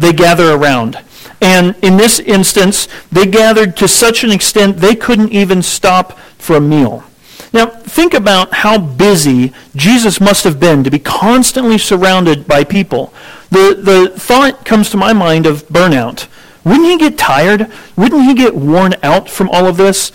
[0.00, 0.98] they gather around.
[1.40, 6.56] And in this instance, they gathered to such an extent they couldn't even stop for
[6.56, 7.04] a meal.
[7.52, 13.12] Now, think about how busy Jesus must have been to be constantly surrounded by people.
[13.50, 16.28] The, the thought comes to my mind of burnout.
[16.64, 17.66] Wouldn't he get tired?
[17.96, 20.12] Wouldn't he get worn out from all of this?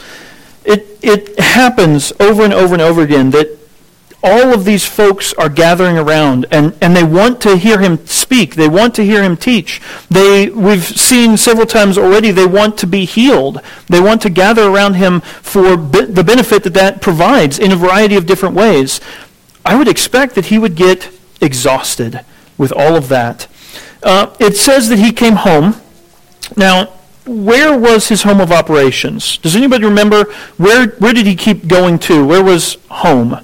[0.63, 3.57] It, it happens over and over and over again that
[4.25, 8.55] all of these folks are gathering around and, and they want to hear him speak.
[8.55, 9.79] They want to hear him teach.
[10.09, 13.61] They, we've seen several times already, they want to be healed.
[13.87, 18.15] They want to gather around him for the benefit that that provides in a variety
[18.15, 18.99] of different ways.
[19.63, 22.25] I would expect that he would get exhausted
[22.57, 23.47] with all of that.
[24.01, 25.75] Uh, it says that he came home.
[26.57, 26.87] Now,
[27.27, 29.37] where was his home of operations?
[29.37, 30.25] Does anybody remember
[30.57, 32.25] where, where did he keep going to?
[32.25, 33.39] Where was home?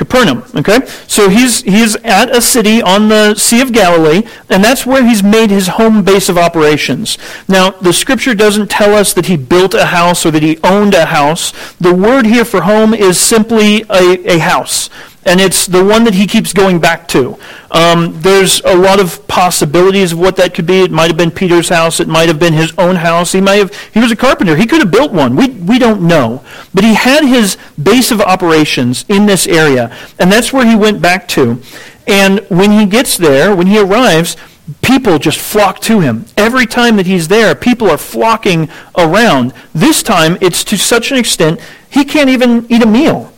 [0.00, 0.42] Capernaum.
[0.56, 5.04] Okay, so he's he's at a city on the Sea of Galilee, and that's where
[5.04, 7.18] he's made his home base of operations.
[7.46, 10.94] Now, the Scripture doesn't tell us that he built a house or that he owned
[10.94, 11.52] a house.
[11.76, 14.88] The word here for home is simply a, a house
[15.30, 17.38] and it's the one that he keeps going back to.
[17.70, 20.80] Um, there's a lot of possibilities of what that could be.
[20.80, 22.00] It might have been Peter's house.
[22.00, 23.30] It might have been his own house.
[23.30, 23.72] He might have.
[23.94, 24.56] He was a carpenter.
[24.56, 25.36] He could have built one.
[25.36, 26.42] We we don't know.
[26.74, 31.00] But he had his base of operations in this area, and that's where he went
[31.00, 31.62] back to.
[32.08, 34.36] And when he gets there, when he arrives,
[34.82, 36.24] people just flock to him.
[36.36, 39.54] Every time that he's there, people are flocking around.
[39.72, 43.32] This time, it's to such an extent he can't even eat a meal.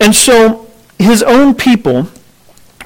[0.00, 0.59] And so
[1.00, 2.08] his own people,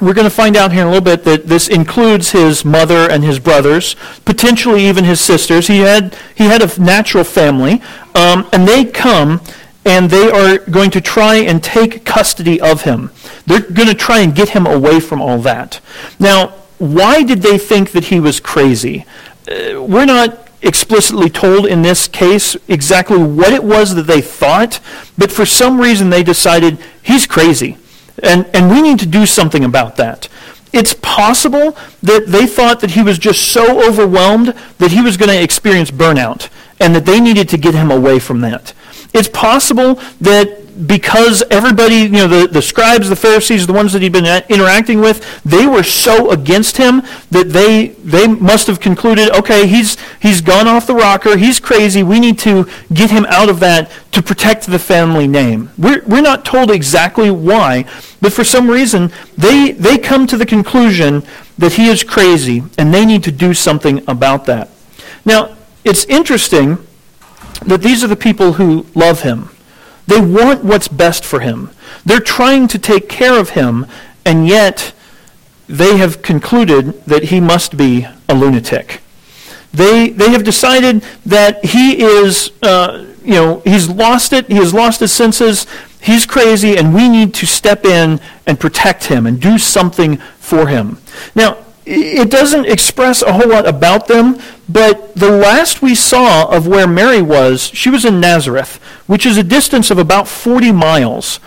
[0.00, 3.10] we're going to find out here in a little bit that this includes his mother
[3.10, 5.66] and his brothers, potentially even his sisters.
[5.66, 7.82] He had, he had a natural family,
[8.14, 9.40] um, and they come
[9.84, 13.10] and they are going to try and take custody of him.
[13.46, 15.80] They're going to try and get him away from all that.
[16.18, 19.04] Now, why did they think that he was crazy?
[19.46, 24.80] Uh, we're not explicitly told in this case exactly what it was that they thought,
[25.18, 27.76] but for some reason they decided he's crazy.
[28.22, 30.28] And, and we need to do something about that.
[30.72, 35.30] It's possible that they thought that he was just so overwhelmed that he was going
[35.30, 36.48] to experience burnout
[36.80, 38.72] and that they needed to get him away from that.
[39.12, 44.02] It's possible that because everybody, you know, the, the scribes, the Pharisees, the ones that
[44.02, 49.30] he'd been interacting with, they were so against him that they they must have concluded,
[49.30, 53.48] okay, he's he's gone off the rocker, he's crazy, we need to get him out
[53.48, 55.70] of that to protect the family name.
[55.78, 57.84] We're, we're not told exactly why,
[58.20, 61.22] but for some reason, they, they come to the conclusion
[61.58, 64.70] that he is crazy, and they need to do something about that.
[65.24, 66.78] Now, it's interesting
[67.66, 69.50] that these are the people who love him.
[70.06, 71.70] They want what's best for him.
[72.04, 73.86] They're trying to take care of him,
[74.24, 74.92] and yet
[75.68, 79.00] they have concluded that he must be a lunatic.
[79.72, 84.72] They, they have decided that he is, uh, you know, he's lost it, he has
[84.72, 85.66] lost his senses,
[86.00, 90.68] he's crazy, and we need to step in and protect him and do something for
[90.68, 90.98] him.
[91.34, 96.66] Now, it doesn't express a whole lot about them, but the last we saw of
[96.66, 101.40] where Mary was, she was in Nazareth, which is a distance of about 40 miles.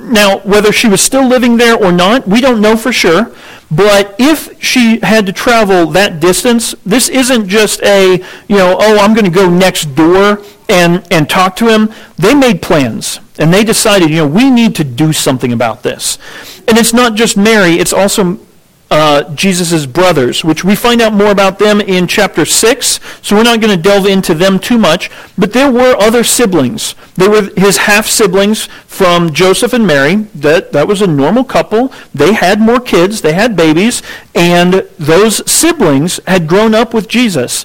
[0.00, 3.34] Now, whether she was still living there or not, we don't know for sure.
[3.70, 8.98] But if she had to travel that distance, this isn't just a, you know, oh,
[8.98, 11.92] I'm going to go next door and, and talk to him.
[12.16, 13.20] They made plans.
[13.38, 16.18] And they decided, you know, we need to do something about this.
[16.68, 18.38] And it's not just Mary, it's also
[18.92, 23.42] uh, Jesus' brothers, which we find out more about them in chapter 6, so we're
[23.42, 25.10] not going to delve into them too much.
[25.38, 26.94] But there were other siblings.
[27.14, 30.16] They were his half-siblings from Joseph and Mary.
[30.34, 31.90] That, that was a normal couple.
[32.14, 33.22] They had more kids.
[33.22, 34.02] They had babies.
[34.34, 37.64] And those siblings had grown up with Jesus.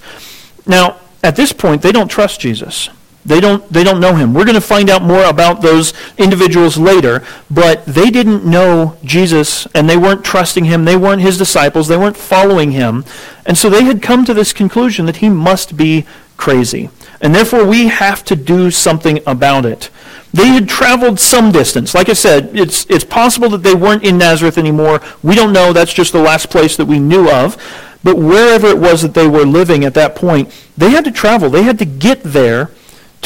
[0.66, 2.90] Now, at this point, they don't trust Jesus.
[3.28, 4.34] They don't, they don't know him.
[4.34, 9.68] We're going to find out more about those individuals later, but they didn't know Jesus
[9.76, 10.86] and they weren't trusting him.
[10.86, 11.90] They weren't his disciples.
[11.90, 13.04] They weren't following him.
[13.46, 16.06] And so they had come to this conclusion that he must be
[16.38, 16.90] crazy.
[17.20, 19.90] And therefore, we have to do something about it.
[20.32, 21.94] They had traveled some distance.
[21.94, 25.02] Like I said, it's, it's possible that they weren't in Nazareth anymore.
[25.22, 25.74] We don't know.
[25.74, 27.58] That's just the last place that we knew of.
[28.04, 31.50] But wherever it was that they were living at that point, they had to travel.
[31.50, 32.72] They had to get there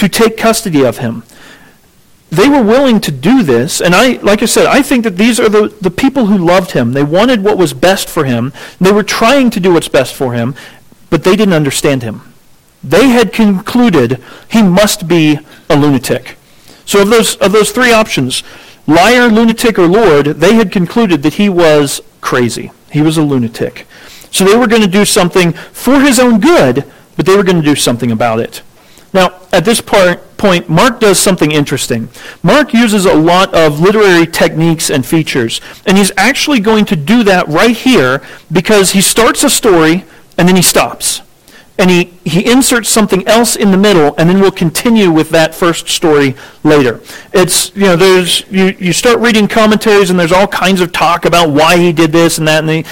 [0.01, 1.21] to take custody of him.
[2.31, 5.39] They were willing to do this, and I, like I said, I think that these
[5.39, 6.93] are the, the people who loved him.
[6.93, 8.51] They wanted what was best for him.
[8.79, 10.55] They were trying to do what's best for him,
[11.11, 12.33] but they didn't understand him.
[12.83, 14.19] They had concluded
[14.49, 15.37] he must be
[15.69, 16.35] a lunatic.
[16.85, 18.41] So of those, of those three options,
[18.87, 22.71] liar, lunatic, or Lord, they had concluded that he was crazy.
[22.91, 23.85] He was a lunatic.
[24.31, 26.85] So they were going to do something for his own good,
[27.17, 28.63] but they were going to do something about it.
[29.13, 32.09] Now, at this part, point, Mark does something interesting.
[32.41, 37.23] Mark uses a lot of literary techniques and features, and he's actually going to do
[37.23, 38.21] that right here
[38.51, 40.05] because he starts a story
[40.37, 41.21] and then he stops.
[41.77, 45.55] And he, he inserts something else in the middle, and then we'll continue with that
[45.55, 47.01] first story later.
[47.33, 51.25] It's, you know, there's, you, you start reading commentaries, and there's all kinds of talk
[51.25, 52.83] about why he did this and that, and they,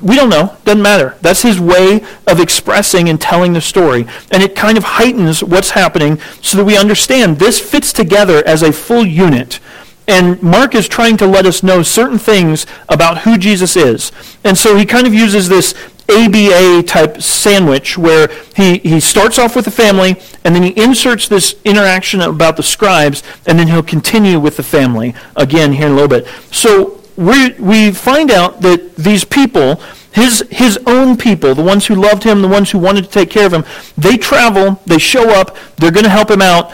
[0.00, 0.56] we don't know.
[0.64, 1.16] Doesn't matter.
[1.20, 4.06] That's his way of expressing and telling the story.
[4.30, 8.62] And it kind of heightens what's happening so that we understand this fits together as
[8.62, 9.60] a full unit.
[10.08, 14.12] And Mark is trying to let us know certain things about who Jesus is.
[14.44, 15.74] And so he kind of uses this
[16.08, 21.26] ABA type sandwich where he, he starts off with the family and then he inserts
[21.26, 25.92] this interaction about the scribes and then he'll continue with the family again here in
[25.92, 26.28] a little bit.
[26.52, 29.80] So we, we find out that these people,
[30.12, 33.30] his, his own people, the ones who loved him, the ones who wanted to take
[33.30, 33.64] care of him,
[33.96, 36.72] they travel, they show up, they're going to help him out,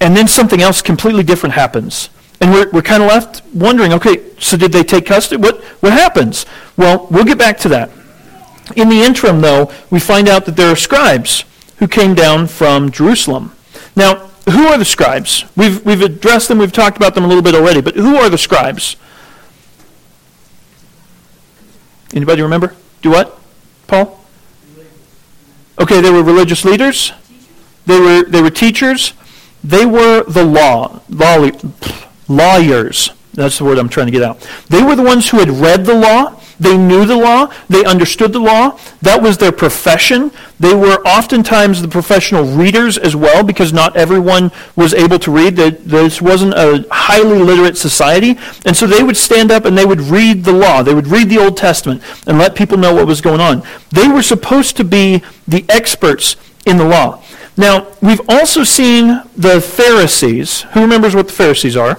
[0.00, 2.10] and then something else completely different happens.
[2.40, 5.40] And we're, we're kind of left wondering, okay, so did they take custody?
[5.40, 6.44] What, what happens?
[6.76, 7.90] Well, we'll get back to that.
[8.74, 11.44] In the interim, though, we find out that there are scribes
[11.76, 13.52] who came down from Jerusalem.
[13.94, 15.44] Now, who are the scribes?
[15.56, 18.28] We've, we've addressed them, we've talked about them a little bit already, but who are
[18.28, 18.96] the scribes?
[22.12, 22.74] Anybody remember?
[23.00, 23.38] Do what?
[23.86, 24.22] Paul?
[25.80, 27.12] Okay, they were religious leaders.
[27.86, 29.14] They were, they were teachers.
[29.64, 31.50] They were the law, law
[32.28, 33.10] lawyers.
[33.34, 34.40] That's the word I'm trying to get out.
[34.68, 36.40] They were the ones who had read the law.
[36.62, 37.52] They knew the law.
[37.68, 38.78] They understood the law.
[39.02, 40.30] That was their profession.
[40.60, 45.56] They were oftentimes the professional readers as well because not everyone was able to read.
[45.56, 48.38] This wasn't a highly literate society.
[48.64, 50.84] And so they would stand up and they would read the law.
[50.84, 53.64] They would read the Old Testament and let people know what was going on.
[53.90, 57.24] They were supposed to be the experts in the law.
[57.56, 60.62] Now, we've also seen the Pharisees.
[60.74, 61.98] Who remembers what the Pharisees are?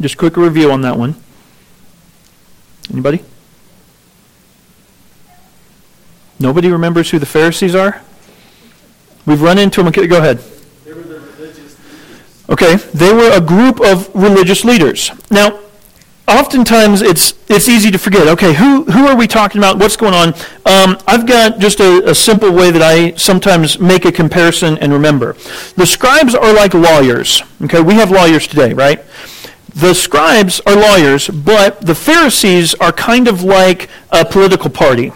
[0.00, 1.14] Just quick review on that one.
[2.90, 3.22] Anybody?
[6.40, 8.00] Nobody remembers who the Pharisees are?
[9.26, 9.92] We've run into them.
[9.92, 10.38] Go ahead.
[10.38, 12.44] They were the religious leaders.
[12.48, 15.10] Okay, they were a group of religious leaders.
[15.30, 15.60] Now,
[16.26, 18.26] oftentimes it's it's easy to forget.
[18.28, 19.78] Okay, who who are we talking about?
[19.78, 20.28] What's going on?
[20.64, 24.94] Um, I've got just a, a, simple way that I sometimes make a comparison and
[24.94, 25.34] remember.
[25.76, 27.42] The scribes are like lawyers.
[27.64, 29.04] Okay, we have lawyers today, right?
[29.74, 35.12] The scribes are lawyers, but the Pharisees are kind of like a political party.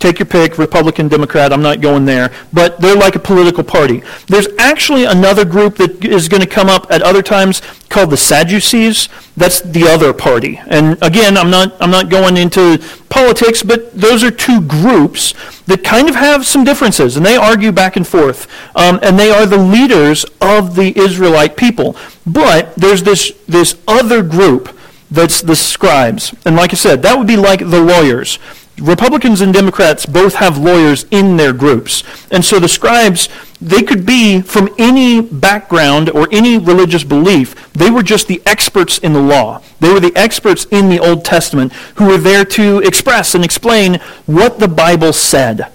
[0.00, 2.32] Take your pick, Republican, Democrat, I'm not going there.
[2.54, 4.02] But they're like a political party.
[4.28, 7.60] There's actually another group that is going to come up at other times
[7.90, 9.10] called the Sadducees.
[9.36, 10.58] That's the other party.
[10.68, 15.34] And again, I'm not, I'm not going into politics, but those are two groups
[15.66, 18.46] that kind of have some differences, and they argue back and forth.
[18.74, 21.94] Um, and they are the leaders of the Israelite people.
[22.26, 24.74] But there's this, this other group
[25.10, 26.34] that's the scribes.
[26.46, 28.38] And like I said, that would be like the lawyers.
[28.80, 32.02] Republicans and Democrats both have lawyers in their groups.
[32.30, 33.28] And so the scribes,
[33.60, 37.72] they could be from any background or any religious belief.
[37.72, 39.62] They were just the experts in the law.
[39.80, 44.00] They were the experts in the Old Testament who were there to express and explain
[44.26, 45.70] what the Bible said.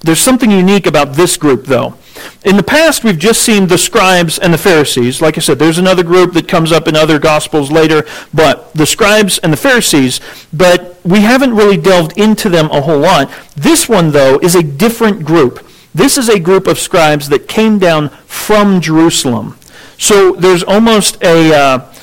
[0.00, 1.97] There's something unique about this group, though.
[2.44, 5.20] In the past, we've just seen the scribes and the Pharisees.
[5.20, 8.86] Like I said, there's another group that comes up in other Gospels later, but the
[8.86, 10.20] scribes and the Pharisees,
[10.52, 13.30] but we haven't really delved into them a whole lot.
[13.56, 15.66] This one, though, is a different group.
[15.94, 19.58] This is a group of scribes that came down from Jerusalem.
[19.98, 21.94] So there's almost a, uh,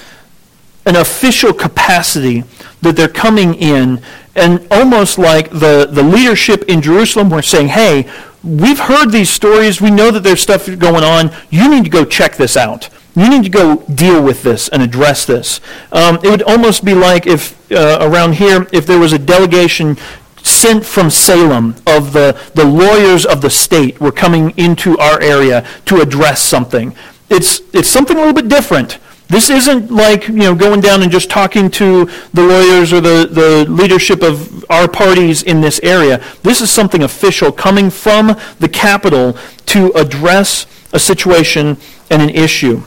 [0.86, 2.43] an official capacity
[2.81, 4.01] that they're coming in,
[4.36, 8.10] and almost like the, the leadership in Jerusalem were saying, hey,
[8.45, 9.81] we've heard these stories.
[9.81, 11.31] We know that there's stuff going on.
[11.49, 12.89] You need to go check this out.
[13.15, 15.61] You need to go deal with this and address this.
[15.91, 19.97] Um, it would almost be like if uh, around here, if there was a delegation
[20.43, 25.65] sent from Salem of the, the lawyers of the state were coming into our area
[25.85, 26.95] to address something.
[27.29, 28.99] It's, it's something a little bit different.
[29.27, 33.27] This isn't like, you know, going down and just talking to the lawyers or the,
[33.29, 36.24] the leadership of our parties in this area.
[36.44, 41.77] This is something official coming from the capital to address a situation
[42.12, 42.84] and an issue.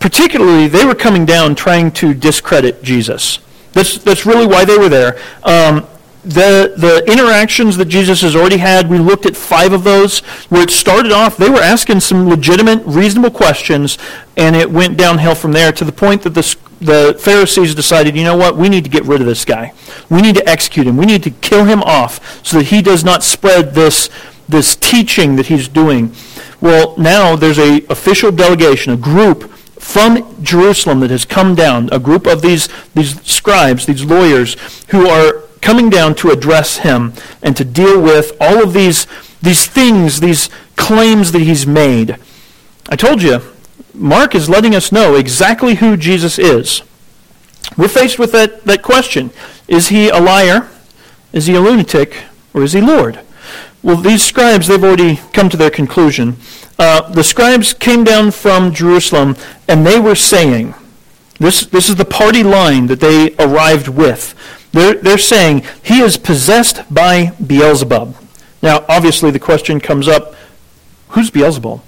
[0.00, 3.40] Particularly, they were coming down trying to discredit Jesus.
[3.72, 5.18] That's, that's really why they were there.
[5.42, 5.86] Um,
[6.28, 10.18] the, the interactions that Jesus has already had, we looked at five of those,
[10.50, 13.96] where it started off, they were asking some legitimate, reasonable questions,
[14.36, 18.24] and it went downhill from there to the point that the, the Pharisees decided, you
[18.24, 19.72] know what, we need to get rid of this guy.
[20.10, 20.98] We need to execute him.
[20.98, 24.10] We need to kill him off so that he does not spread this,
[24.46, 26.12] this teaching that he's doing.
[26.60, 31.98] Well, now there's a official delegation, a group from Jerusalem that has come down, a
[31.98, 34.56] group of these, these scribes, these lawyers,
[34.88, 37.12] who are coming down to address him
[37.42, 39.06] and to deal with all of these,
[39.42, 42.16] these things, these claims that he's made.
[42.88, 43.40] I told you,
[43.94, 46.82] Mark is letting us know exactly who Jesus is.
[47.76, 49.30] We're faced with that, that question.
[49.66, 50.68] Is he a liar?
[51.32, 52.16] Is he a lunatic?
[52.54, 53.20] Or is he Lord?
[53.82, 56.36] Well, these scribes, they've already come to their conclusion.
[56.78, 59.36] Uh, the scribes came down from Jerusalem
[59.68, 60.74] and they were saying,
[61.38, 64.34] this, this is the party line that they arrived with.
[64.78, 68.14] They're, they're saying, he is possessed by Beelzebub.
[68.62, 70.36] Now, obviously, the question comes up
[71.08, 71.82] who's Beelzebub?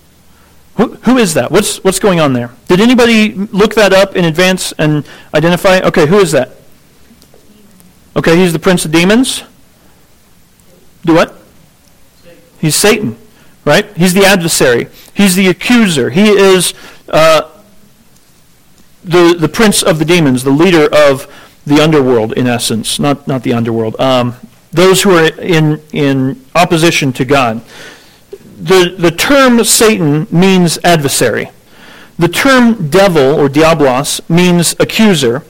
[0.74, 1.52] Who, who is that?
[1.52, 2.50] What's, what's going on there?
[2.66, 5.78] Did anybody look that up in advance and identify?
[5.80, 6.56] Okay, who is that?
[8.16, 9.44] Okay, he's the prince of demons.
[11.04, 11.40] Do what?
[12.60, 13.16] He's Satan,
[13.64, 13.86] right?
[13.96, 14.88] He's the adversary.
[15.14, 16.10] He's the accuser.
[16.10, 16.74] He is
[17.08, 17.50] uh,
[19.04, 21.28] the, the prince of the demons, the leader of
[21.70, 22.98] the underworld, in essence.
[22.98, 23.98] Not, not the underworld.
[23.98, 24.34] Um,
[24.72, 27.62] those who are in, in opposition to God.
[28.30, 31.50] The, the term Satan means adversary.
[32.18, 35.42] The term devil or diablos means accuser.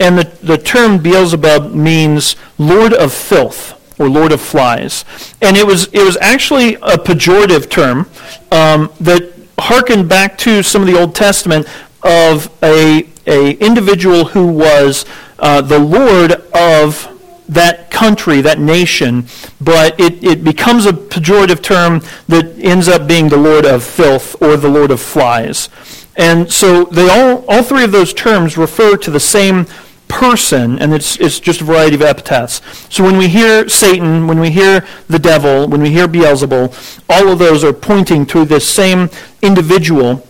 [0.00, 5.04] And the, the term Beelzebub means lord of filth or lord of flies.
[5.40, 8.10] And it was, it was actually a pejorative term
[8.50, 11.66] um, that harkened back to some of the Old Testament
[12.02, 15.04] of a, a individual who was
[15.38, 17.12] uh, the lord of
[17.48, 19.26] that country, that nation,
[19.60, 24.40] but it, it becomes a pejorative term that ends up being the lord of filth
[24.42, 25.68] or the lord of flies.
[26.16, 29.66] And so they all, all three of those terms refer to the same
[30.08, 32.60] person, and it's, it's just a variety of epithets.
[32.94, 37.28] So when we hear Satan, when we hear the devil, when we hear Beelzebul, all
[37.28, 39.10] of those are pointing to this same
[39.42, 40.26] individual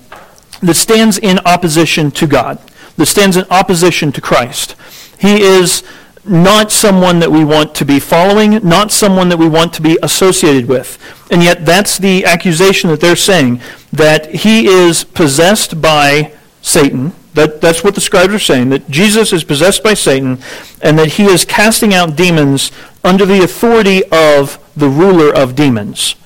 [0.63, 2.59] that stands in opposition to God,
[2.97, 4.75] that stands in opposition to Christ.
[5.19, 5.83] He is
[6.25, 9.99] not someone that we want to be following, not someone that we want to be
[10.03, 10.99] associated with.
[11.31, 13.61] And yet that's the accusation that they're saying,
[13.93, 19.33] that he is possessed by Satan, that, that's what the scribes are saying, that Jesus
[19.33, 20.39] is possessed by Satan
[20.83, 22.73] and that he is casting out demons
[23.05, 26.17] under the authority of the ruler of demons.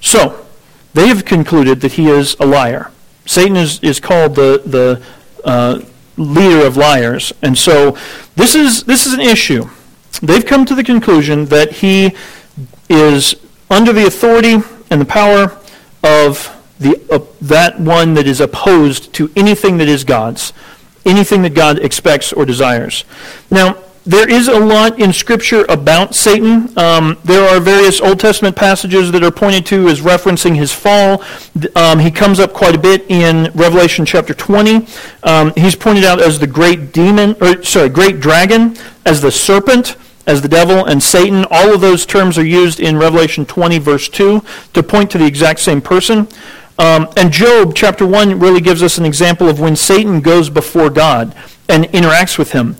[0.00, 0.46] So,
[0.94, 2.90] they have concluded that he is a liar.
[3.24, 5.02] Satan is, is called the, the
[5.44, 5.80] uh,
[6.16, 7.32] leader of liars.
[7.42, 7.96] And so
[8.36, 9.68] this is, this is an issue.
[10.22, 12.14] They've come to the conclusion that he
[12.88, 13.34] is
[13.70, 14.58] under the authority
[14.90, 15.58] and the power
[16.04, 20.52] of the, uh, that one that is opposed to anything that is God's,
[21.06, 23.04] anything that God expects or desires.
[23.50, 26.76] Now, there is a lot in Scripture about Satan.
[26.76, 31.22] Um, there are various Old Testament passages that are pointed to as referencing his fall.
[31.76, 34.86] Um, he comes up quite a bit in Revelation chapter 20.
[35.22, 39.96] Um, he's pointed out as the great demon, or sorry, great dragon, as the serpent,
[40.26, 41.44] as the devil, and Satan.
[41.50, 44.42] All of those terms are used in Revelation 20, verse 2,
[44.72, 46.26] to point to the exact same person.
[46.78, 50.90] Um, and Job chapter 1 really gives us an example of when Satan goes before
[50.90, 51.36] God
[51.68, 52.76] and interacts with him.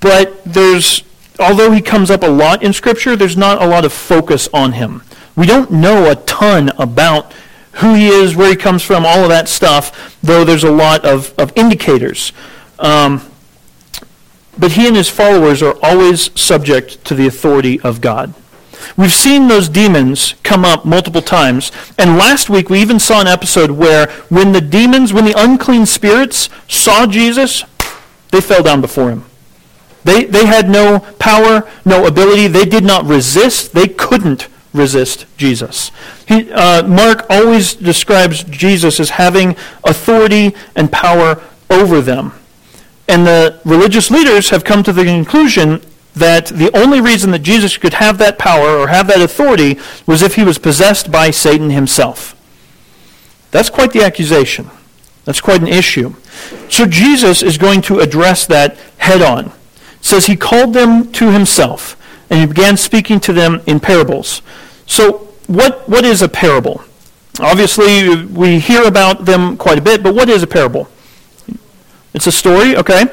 [0.00, 1.02] But there's,
[1.38, 4.72] although he comes up a lot in Scripture, there's not a lot of focus on
[4.72, 5.02] him.
[5.36, 7.32] We don't know a ton about
[7.74, 11.04] who he is, where he comes from, all of that stuff, though there's a lot
[11.04, 12.32] of, of indicators.
[12.78, 13.20] Um,
[14.58, 18.32] but he and his followers are always subject to the authority of God.
[18.96, 21.72] We've seen those demons come up multiple times.
[21.98, 25.86] And last week we even saw an episode where when the demons, when the unclean
[25.86, 27.64] spirits saw Jesus,
[28.30, 29.24] they fell down before him.
[30.06, 32.46] They, they had no power, no ability.
[32.46, 33.72] They did not resist.
[33.72, 35.90] They couldn't resist Jesus.
[36.28, 42.32] He, uh, Mark always describes Jesus as having authority and power over them.
[43.08, 45.82] And the religious leaders have come to the conclusion
[46.14, 50.22] that the only reason that Jesus could have that power or have that authority was
[50.22, 52.34] if he was possessed by Satan himself.
[53.50, 54.70] That's quite the accusation.
[55.24, 56.14] That's quite an issue.
[56.68, 59.52] So Jesus is going to address that head on.
[60.06, 61.96] Says he called them to himself
[62.30, 64.40] and he began speaking to them in parables.
[64.86, 66.84] So what, what is a parable?
[67.40, 70.88] Obviously, we hear about them quite a bit, but what is a parable?
[72.14, 73.04] It's a story, okay?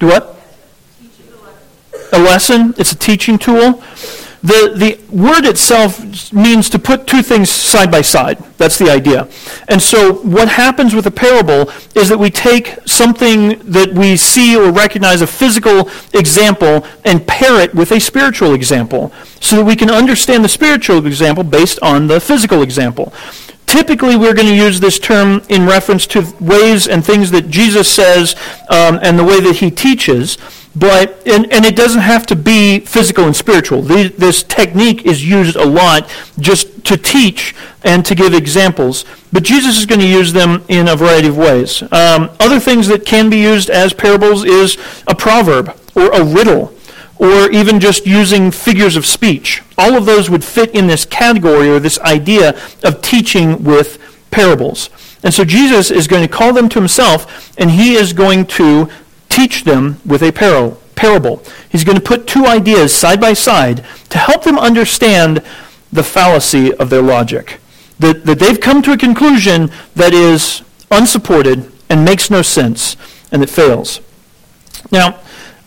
[0.00, 0.40] Do what?
[2.12, 3.82] a lesson, it's a teaching tool.
[4.42, 8.38] The, the word itself means to put two things side by side.
[8.56, 9.28] That's the idea.
[9.68, 14.56] And so what happens with a parable is that we take something that we see
[14.56, 19.76] or recognize, a physical example, and pair it with a spiritual example so that we
[19.76, 23.12] can understand the spiritual example based on the physical example.
[23.66, 27.88] Typically, we're going to use this term in reference to ways and things that Jesus
[27.88, 28.34] says
[28.68, 30.38] um, and the way that he teaches.
[30.74, 33.82] But and, and it doesn't have to be physical and spiritual.
[33.82, 36.08] The, this technique is used a lot
[36.38, 39.04] just to teach and to give examples.
[39.32, 41.82] But Jesus is going to use them in a variety of ways.
[41.82, 44.76] Um, other things that can be used as parables is
[45.08, 46.72] a proverb or a riddle
[47.20, 49.62] or even just using figures of speech.
[49.76, 53.98] All of those would fit in this category or this idea of teaching with
[54.30, 54.88] parables.
[55.22, 58.88] And so Jesus is going to call them to himself, and he is going to
[59.30, 61.42] teach them with a parable.
[61.70, 65.42] He's going to put two ideas side by side to help them understand
[65.90, 67.58] the fallacy of their logic.
[67.98, 72.96] That, that they've come to a conclusion that is unsupported and makes no sense,
[73.32, 74.00] and it fails.
[74.92, 75.20] Now,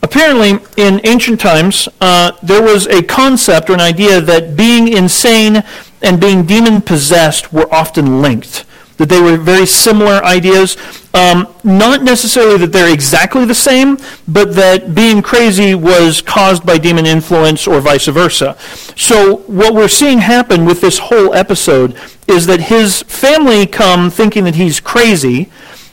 [0.03, 5.63] Apparently, in ancient times, uh, there was a concept or an idea that being insane
[6.01, 8.65] and being demon possessed were often linked.
[8.97, 10.77] That they were very similar ideas.
[11.13, 13.97] Um, not necessarily that they're exactly the same,
[14.27, 18.55] but that being crazy was caused by demon influence or vice versa.
[18.95, 21.97] So, what we're seeing happen with this whole episode
[22.27, 25.51] is that his family come thinking that he's crazy,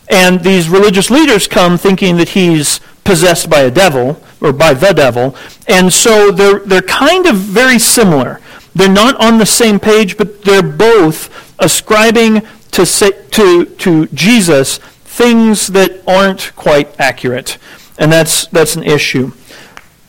[0.09, 4.93] and these religious leaders come thinking that he's possessed by a devil or by the
[4.93, 5.37] devil.
[5.69, 8.41] And so they're, they're kind of very similar.
[8.75, 11.29] They're not on the same page, but they're both
[11.59, 12.43] ascribing
[12.73, 17.59] to, say, to, to Jesus things that aren't quite accurate.
[17.99, 19.33] And that's, that's an issue.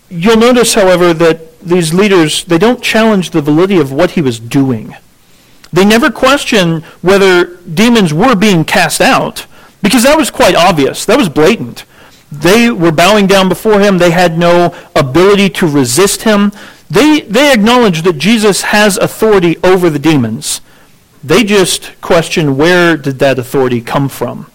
[0.10, 4.39] You'll notice, however, that these leaders, they don't challenge the validity of what he was
[4.39, 4.96] doing.
[5.74, 9.46] They never question whether demons were being cast out,
[9.82, 11.06] because that was quite obvious.
[11.06, 11.86] That was blatant.
[12.32, 13.98] They were bowing down before him.
[13.98, 16.51] They had no ability to resist him.
[16.89, 20.62] They, they acknowledge that Jesus has authority over the demons.
[21.23, 24.51] They just question where did that authority come from?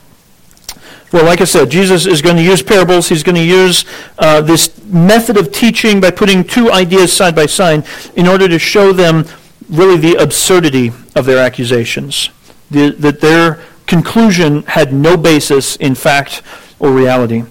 [1.13, 3.09] Well, like I said, Jesus is going to use parables.
[3.09, 3.85] He's going to use
[4.19, 8.59] uh, this method of teaching by putting two ideas side by side in order to
[8.59, 9.25] show them
[9.71, 12.31] really the absurdity of their accusations,
[12.71, 16.43] the, that their conclusion had no basis in fact
[16.81, 17.45] or reality.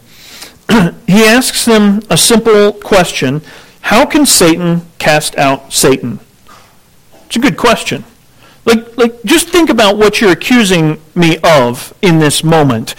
[1.07, 3.41] he asks them a simple question
[3.81, 6.19] How can Satan cast out Satan?
[7.25, 8.03] It's a good question.
[8.65, 12.95] Like, like, just think about what you're accusing me of in this moment.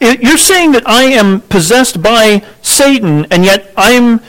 [0.00, 4.20] You're saying that I am possessed by Satan, and yet I'm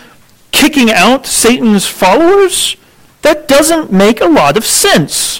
[0.51, 2.77] kicking out Satan's followers?
[3.23, 5.39] That doesn't make a lot of sense.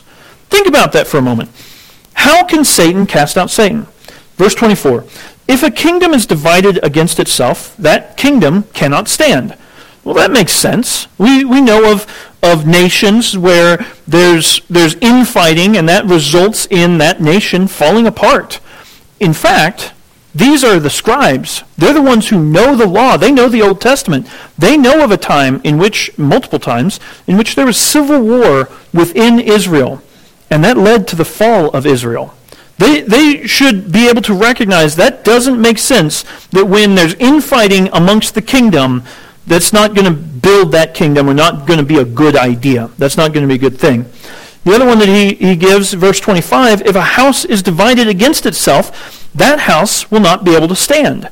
[0.49, 1.51] Think about that for a moment.
[2.13, 3.88] How can Satan cast out Satan?
[4.36, 5.05] Verse 24
[5.47, 9.57] if a kingdom is divided against itself, that kingdom cannot stand.
[10.03, 11.07] Well, that makes sense.
[11.17, 12.05] We, we know of,
[12.41, 18.59] of nations where there's, there's infighting, and that results in that nation falling apart.
[19.19, 19.93] In fact,
[20.35, 21.63] these are the scribes.
[21.77, 23.17] They're the ones who know the law.
[23.17, 24.27] They know the Old Testament.
[24.57, 28.67] They know of a time in which, multiple times, in which there was civil war
[28.93, 30.01] within Israel.
[30.49, 32.33] And that led to the fall of Israel.
[32.79, 37.87] They, they should be able to recognize that doesn't make sense that when there's infighting
[37.93, 39.03] amongst the kingdom,
[39.45, 42.89] that's not going to build that kingdom or not going to be a good idea.
[42.97, 44.06] That's not going to be a good thing.
[44.63, 48.45] The other one that he, he gives, verse 25, if a house is divided against
[48.45, 51.29] itself, that house will not be able to stand.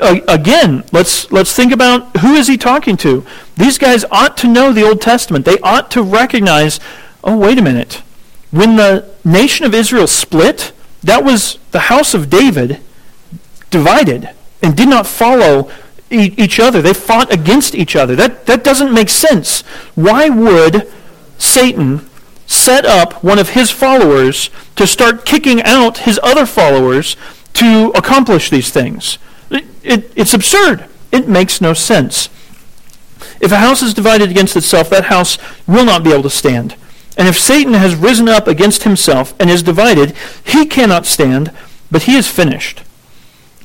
[0.00, 3.24] Uh, again, let's, let's think about who is he talking to.
[3.56, 5.44] These guys ought to know the Old Testament.
[5.44, 6.78] They ought to recognize,
[7.24, 8.02] oh, wait a minute.
[8.50, 12.80] When the nation of Israel split, that was the house of David
[13.70, 14.30] divided
[14.62, 15.70] and did not follow
[16.10, 16.80] each other.
[16.80, 18.16] They fought against each other.
[18.16, 19.62] That, that doesn't make sense.
[19.94, 20.90] Why would
[21.38, 22.08] Satan
[22.46, 27.16] set up one of his followers to start kicking out his other followers
[27.54, 29.18] to accomplish these things?
[29.50, 30.86] It, it, it's absurd.
[31.12, 32.28] It makes no sense.
[33.40, 36.74] If a house is divided against itself, that house will not be able to stand.
[37.16, 41.52] And if Satan has risen up against himself and is divided, he cannot stand,
[41.90, 42.82] but he is finished.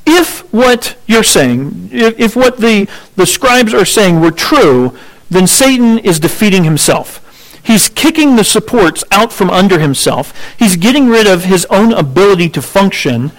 [0.05, 4.97] If what you're saying, if, if what the, the scribes are saying were true,
[5.29, 7.19] then Satan is defeating himself.
[7.63, 10.33] He's kicking the supports out from under himself.
[10.59, 13.31] He's getting rid of his own ability to function.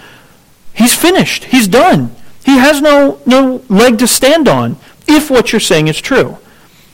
[0.73, 1.45] He's finished.
[1.45, 2.15] He's done.
[2.43, 6.37] He has no, no leg to stand on if what you're saying is true.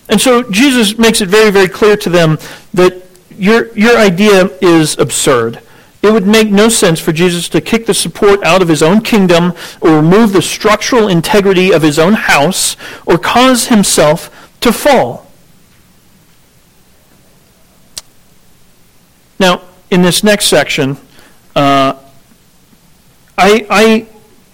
[0.10, 2.38] And so Jesus makes it very, very clear to them
[2.74, 3.02] that
[3.38, 5.62] your, your idea is absurd.
[6.02, 9.02] It would make no sense for Jesus to kick the support out of his own
[9.02, 15.28] kingdom or remove the structural integrity of his own house or cause himself to fall.
[19.40, 19.62] Now,
[19.92, 20.98] in this next section,
[21.56, 21.94] uh,
[23.38, 24.08] I, I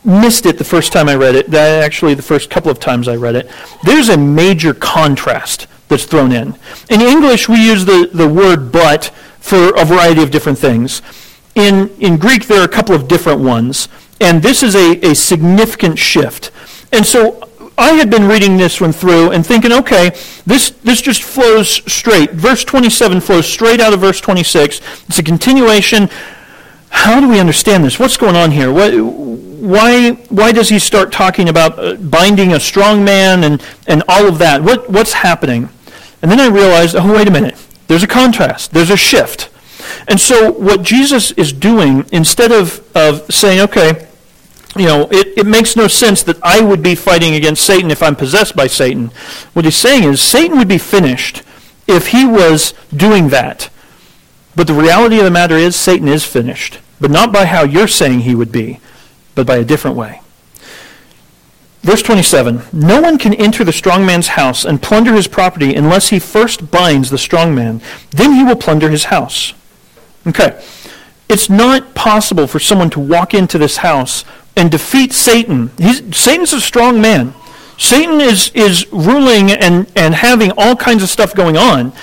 [0.04, 1.52] missed it the first time I read it.
[1.52, 3.50] That actually, the first couple of times I read it.
[3.84, 6.56] There's a major contrast that's thrown in.
[6.90, 9.06] In English, we use the, the word but
[9.40, 11.02] for a variety of different things.
[11.58, 13.89] In, in Greek, there are a couple of different ones,
[14.22, 16.52] and this is a, a significant shift.
[16.93, 20.12] And so I had been reading this one through and thinking, okay,
[20.46, 22.30] this, this just flows straight.
[22.30, 24.82] Verse 27 flows straight out of verse 26.
[25.08, 26.12] It's a continuation.
[26.89, 27.98] How do we understand this?
[27.98, 28.72] What's going on here?
[28.72, 34.04] What, why, why does he start talking about uh, binding a strong man and, and
[34.08, 34.62] all of that?
[34.62, 35.70] What, what's happening?
[36.22, 37.56] And then I realized, oh, wait a minute.
[37.88, 38.74] There's a contrast.
[38.74, 39.50] There's a shift.
[40.08, 44.08] And so what Jesus is doing, instead of, of saying, okay,
[44.76, 48.04] you know, it, it makes no sense that I would be fighting against Satan if
[48.04, 49.08] I'm possessed by Satan.
[49.54, 51.43] What he's saying is Satan would be finished
[51.88, 53.70] if he was doing that.
[54.56, 57.88] But the reality of the matter is Satan is finished, but not by how you're
[57.88, 58.80] saying he would be,
[59.36, 60.22] but by a different way.
[61.82, 66.10] Verse 27 No one can enter the strong man's house and plunder his property unless
[66.10, 67.82] he first binds the strong man.
[68.12, 69.54] Then he will plunder his house.
[70.28, 70.62] Okay.
[71.30, 74.24] It's not possible for someone to walk into this house
[74.56, 75.72] and defeat Satan.
[75.78, 77.34] He's, Satan's a strong man.
[77.78, 81.94] Satan is, is ruling and, and having all kinds of stuff going on.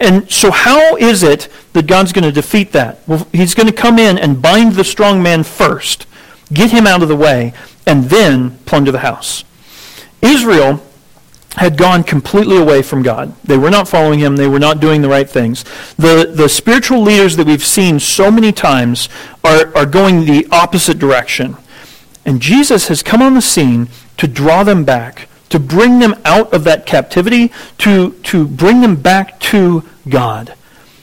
[0.00, 2.98] And so, how is it that God's going to defeat that?
[3.06, 6.06] Well, he's going to come in and bind the strong man first,
[6.52, 7.54] get him out of the way,
[7.86, 9.44] and then plunder the house.
[10.20, 10.84] Israel
[11.56, 13.34] had gone completely away from God.
[13.44, 14.36] They were not following him.
[14.36, 15.64] They were not doing the right things.
[15.96, 19.08] The, the spiritual leaders that we've seen so many times
[19.44, 21.56] are, are going the opposite direction.
[22.24, 26.52] And Jesus has come on the scene to draw them back, to bring them out
[26.52, 30.54] of that captivity, to, to bring them back to God.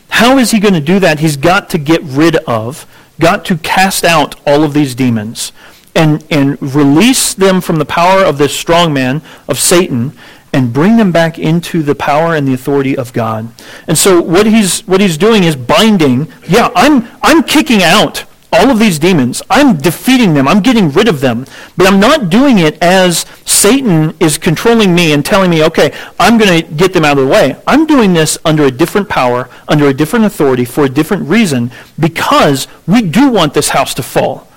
[0.09, 1.19] How is he going to do that?
[1.19, 2.85] He's got to get rid of,
[3.19, 5.53] got to cast out all of these demons
[5.95, 10.13] and, and release them from the power of this strong man, of Satan,
[10.53, 13.49] and bring them back into the power and the authority of God.
[13.87, 18.69] And so what he's, what he's doing is binding, yeah, I'm, I'm kicking out all
[18.69, 19.41] of these demons.
[19.49, 20.47] I'm defeating them.
[20.47, 21.45] I'm getting rid of them.
[21.77, 26.37] But I'm not doing it as Satan is controlling me and telling me, okay, I'm
[26.37, 27.55] going to get them out of the way.
[27.65, 31.71] I'm doing this under a different power, under a different authority, for a different reason,
[31.99, 34.47] because we do want this house to fall.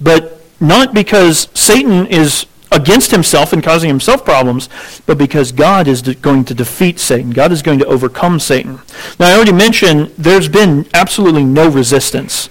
[0.00, 4.68] But not because Satan is against himself and causing himself problems,
[5.06, 7.30] but because God is going to defeat Satan.
[7.30, 8.80] God is going to overcome Satan.
[9.18, 12.50] Now, I already mentioned there's been absolutely no resistance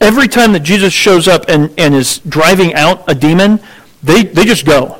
[0.00, 3.60] Every time that Jesus shows up and, and is driving out a demon,
[4.02, 4.98] they, they just go.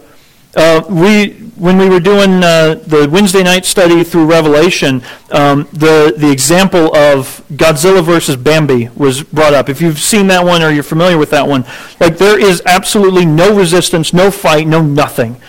[0.57, 6.15] Uh, we, when we were doing uh, the Wednesday night study through Revelation, um, the,
[6.17, 9.69] the example of Godzilla versus Bambi was brought up.
[9.69, 11.65] If you've seen that one or you're familiar with that one,
[11.99, 15.41] like there is absolutely no resistance, no fight, no nothing.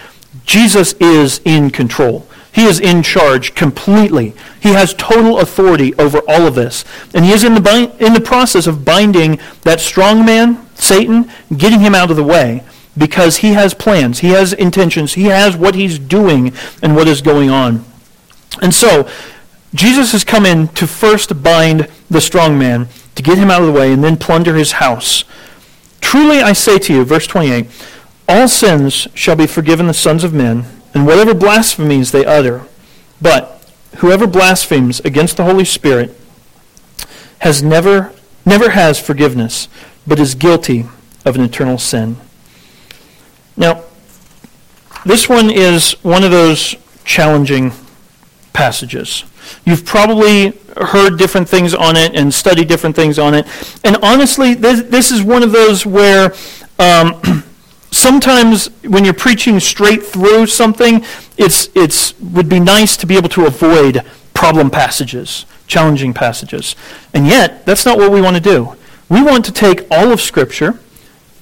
[0.46, 2.26] Jesus is in control.
[2.54, 4.34] He is in charge completely.
[4.62, 6.86] He has total authority over all of this.
[7.14, 11.30] And he is in the, bind, in the process of binding that strong man, Satan,
[11.56, 12.64] getting him out of the way
[12.98, 17.22] because he has plans, he has intentions, he has what he's doing and what is
[17.22, 17.86] going on.
[18.62, 19.08] And so,
[19.74, 23.68] Jesus has come in to first bind the strong man, to get him out of
[23.68, 25.24] the way, and then plunder his house.
[26.02, 27.68] Truly I say to you, verse 28,
[28.30, 32.64] all sins shall be forgiven the sons of men and whatever blasphemies they utter.
[33.22, 36.16] But whoever blasphemes against the Holy Spirit
[37.40, 38.14] has never,
[38.46, 39.68] never has forgiveness,
[40.06, 40.86] but is guilty
[41.26, 42.18] of an eternal sin.
[43.58, 43.84] Now,
[45.06, 47.72] this one is one of those challenging
[48.54, 49.24] passages.
[49.66, 53.48] You've probably heard different things on it and studied different things on it.
[53.84, 56.34] And honestly, this, this is one of those where
[56.78, 57.44] um,
[57.92, 61.04] sometimes when you're preaching straight through something,
[61.38, 66.76] it's, it's would be nice to be able to avoid problem passages, challenging passages.
[67.14, 68.76] And yet, that's not what we want to do.
[69.10, 70.80] We want to take all of Scripture,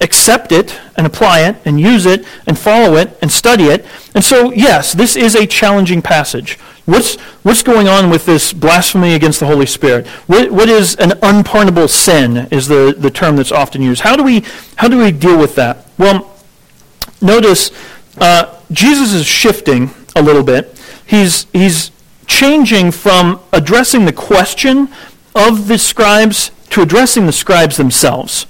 [0.00, 3.84] accept it, and apply it, and use it, and follow it, and study it.
[4.14, 6.58] And so, yes, this is a challenging passage.
[6.86, 10.06] What's, what's going on with this blasphemy against the Holy Spirit?
[10.28, 14.02] What, what is an unpardonable sin is the, the term that's often used.
[14.02, 14.44] How do, we,
[14.76, 15.86] how do we deal with that?
[15.98, 16.32] Well,
[17.20, 17.72] notice
[18.18, 20.80] uh, Jesus is shifting a little bit.
[21.04, 21.90] He's, he's
[22.26, 24.88] changing from addressing the question
[25.34, 28.46] of the scribes to addressing the scribes themselves.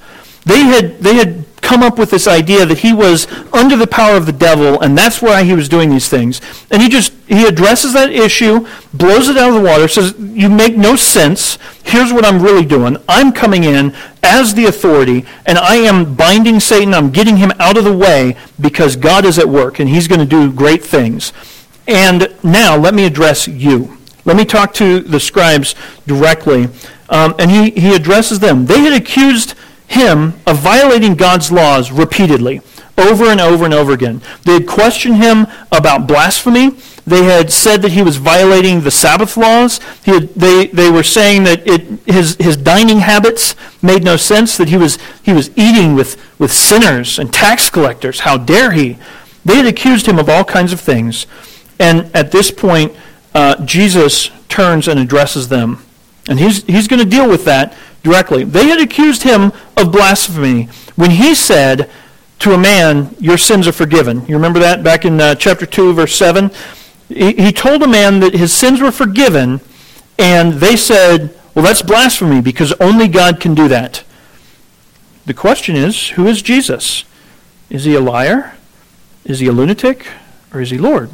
[0.47, 4.17] They had, they had come up with this idea that he was under the power
[4.17, 6.41] of the devil, and that's why he was doing these things.
[6.71, 10.49] And he just, he addresses that issue, blows it out of the water, says, you
[10.49, 11.59] make no sense.
[11.83, 12.97] Here's what I'm really doing.
[13.09, 16.95] I'm coming in as the authority, and I am binding Satan.
[16.95, 20.21] I'm getting him out of the way because God is at work, and he's going
[20.21, 21.33] to do great things.
[21.89, 23.99] And now let me address you.
[24.25, 25.75] Let me talk to the scribes
[26.07, 26.69] directly.
[27.09, 28.67] Um, and he, he addresses them.
[28.67, 29.55] They had accused
[29.89, 32.61] him of violating God's laws repeatedly,
[32.99, 34.23] over and over and over again.
[34.45, 36.71] They had questioned him about blasphemy.
[37.07, 39.79] They had said that he was violating the Sabbath laws.
[40.05, 44.69] Had, they, they were saying that it, his, his dining habits made no sense, that
[44.69, 48.21] he was, he was eating with, with sinners and tax collectors.
[48.21, 48.99] How dare he?
[49.45, 51.27] They had accused him of all kinds of things.
[51.79, 52.97] And at this point,
[53.35, 55.85] uh, Jesus turns and addresses them.
[56.29, 58.45] And he's, he's going to deal with that directly.
[58.45, 61.91] They had accused him of blasphemy when he said
[62.39, 64.25] to a man, Your sins are forgiven.
[64.27, 66.51] You remember that back in uh, chapter 2, verse 7?
[67.09, 69.61] He, he told a man that his sins were forgiven,
[70.19, 74.05] and they said, Well, that's blasphemy because only God can do that.
[75.25, 77.05] The question is, who is Jesus?
[77.69, 78.55] Is he a liar?
[79.25, 80.07] Is he a lunatic?
[80.55, 81.11] Or is he Lord?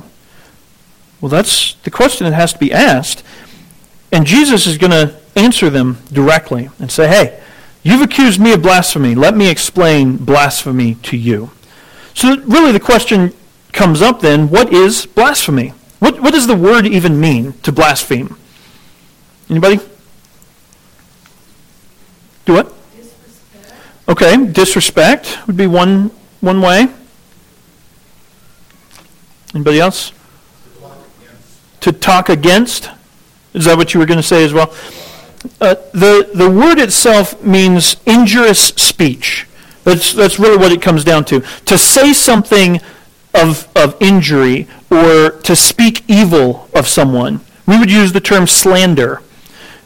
[1.22, 3.24] Well, that's the question that has to be asked.
[4.12, 7.42] And Jesus is going to answer them directly and say, hey,
[7.82, 9.14] you've accused me of blasphemy.
[9.14, 11.50] Let me explain blasphemy to you.
[12.14, 13.32] So really the question
[13.72, 15.70] comes up then, what is blasphemy?
[15.98, 18.36] What, what does the word even mean to blaspheme?
[19.48, 19.80] Anybody?
[22.44, 22.72] Do what?
[22.94, 23.74] Disrespect.
[24.08, 26.88] Okay, disrespect would be one, one way.
[29.54, 30.12] Anybody else?
[31.82, 32.88] to talk against.
[33.54, 34.74] Is that what you were going to say as well?
[35.60, 39.46] Uh, the, the word itself means injurious speech.
[39.84, 41.40] That's, that's really what it comes down to.
[41.40, 42.80] To say something
[43.34, 47.40] of, of injury or to speak evil of someone.
[47.66, 49.22] We would use the term slander.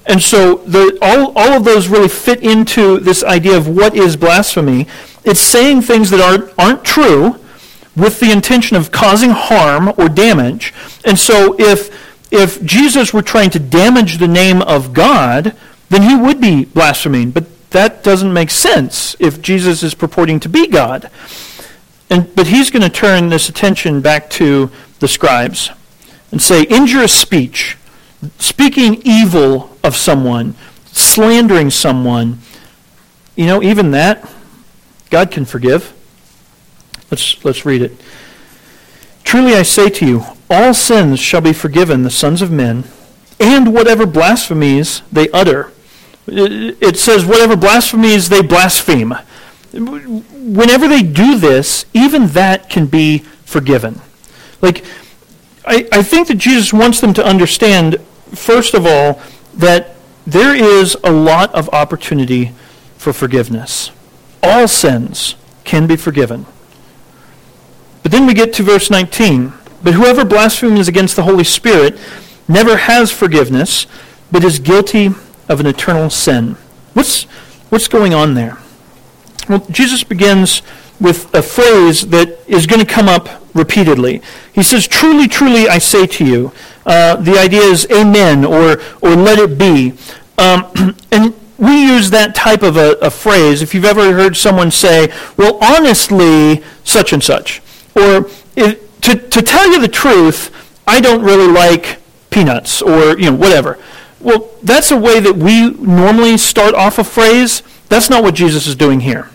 [0.07, 4.17] And so the, all, all of those really fit into this idea of what is
[4.17, 4.87] blasphemy.
[5.25, 7.41] It's saying things that aren't, aren't true
[7.97, 10.75] with the intention of causing harm or damage.
[11.05, 11.91] And so if,
[12.31, 15.55] if Jesus were trying to damage the name of God,
[15.89, 17.31] then he would be blaspheming.
[17.31, 21.11] But that doesn't make sense if Jesus is purporting to be God.
[22.11, 25.71] And, but he's going to turn this attention back to the scribes
[26.31, 27.77] and say, injurious speech,
[28.39, 30.55] speaking evil of someone,
[30.87, 32.39] slandering someone,
[33.35, 34.29] you know, even that,
[35.11, 35.93] God can forgive.
[37.11, 37.93] Let's, let's read it.
[39.23, 42.85] Truly I say to you, all sins shall be forgiven the sons of men,
[43.41, 45.73] and whatever blasphemies they utter.
[46.27, 49.15] It says, whatever blasphemies they blaspheme.
[49.73, 54.01] Whenever they do this, even that can be forgiven.
[54.63, 54.85] Like,
[55.65, 58.01] I, I think that Jesus wants them to understand,
[58.33, 59.21] first of all,
[59.55, 62.53] that there is a lot of opportunity
[62.97, 63.91] for forgiveness.
[64.43, 66.47] All sins can be forgiven.
[68.03, 69.53] But then we get to verse 19.
[69.83, 71.99] But whoever blasphemes against the Holy Spirit
[72.49, 73.87] never has forgiveness,
[74.31, 75.11] but is guilty
[75.49, 76.57] of an eternal sin.
[76.93, 77.25] What's,
[77.71, 78.59] what's going on there?
[79.49, 80.63] Well, Jesus begins
[81.01, 84.23] with a phrase that is going to come up repeatedly.
[84.53, 86.53] He says, Truly, truly, I say to you.
[86.85, 89.93] Uh, the idea is amen or, or let it be.
[90.39, 94.71] Um, and we use that type of a, a phrase if you've ever heard someone
[94.71, 97.63] say, Well, honestly, such and such.
[97.95, 98.29] Or
[99.07, 100.51] to, to tell you the truth,
[100.87, 101.99] I don't really like
[102.31, 103.79] peanuts or you know whatever.
[104.21, 107.63] Well, that's a way that we normally start off a phrase.
[107.89, 109.31] That's not what Jesus is doing here.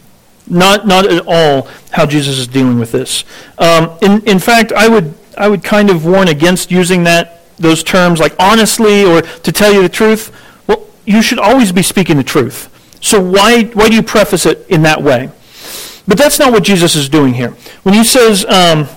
[0.48, 3.24] Not, not at all how Jesus is dealing with this.
[3.58, 7.84] Um, in, in fact, I would, I would kind of warn against using that, those
[7.84, 10.36] terms like honestly or to tell you the truth.
[10.68, 12.68] Well, you should always be speaking the truth.
[13.00, 15.30] So why, why do you preface it in that way?
[16.08, 17.52] But that's not what Jesus is doing here.
[17.84, 18.90] When he says, um,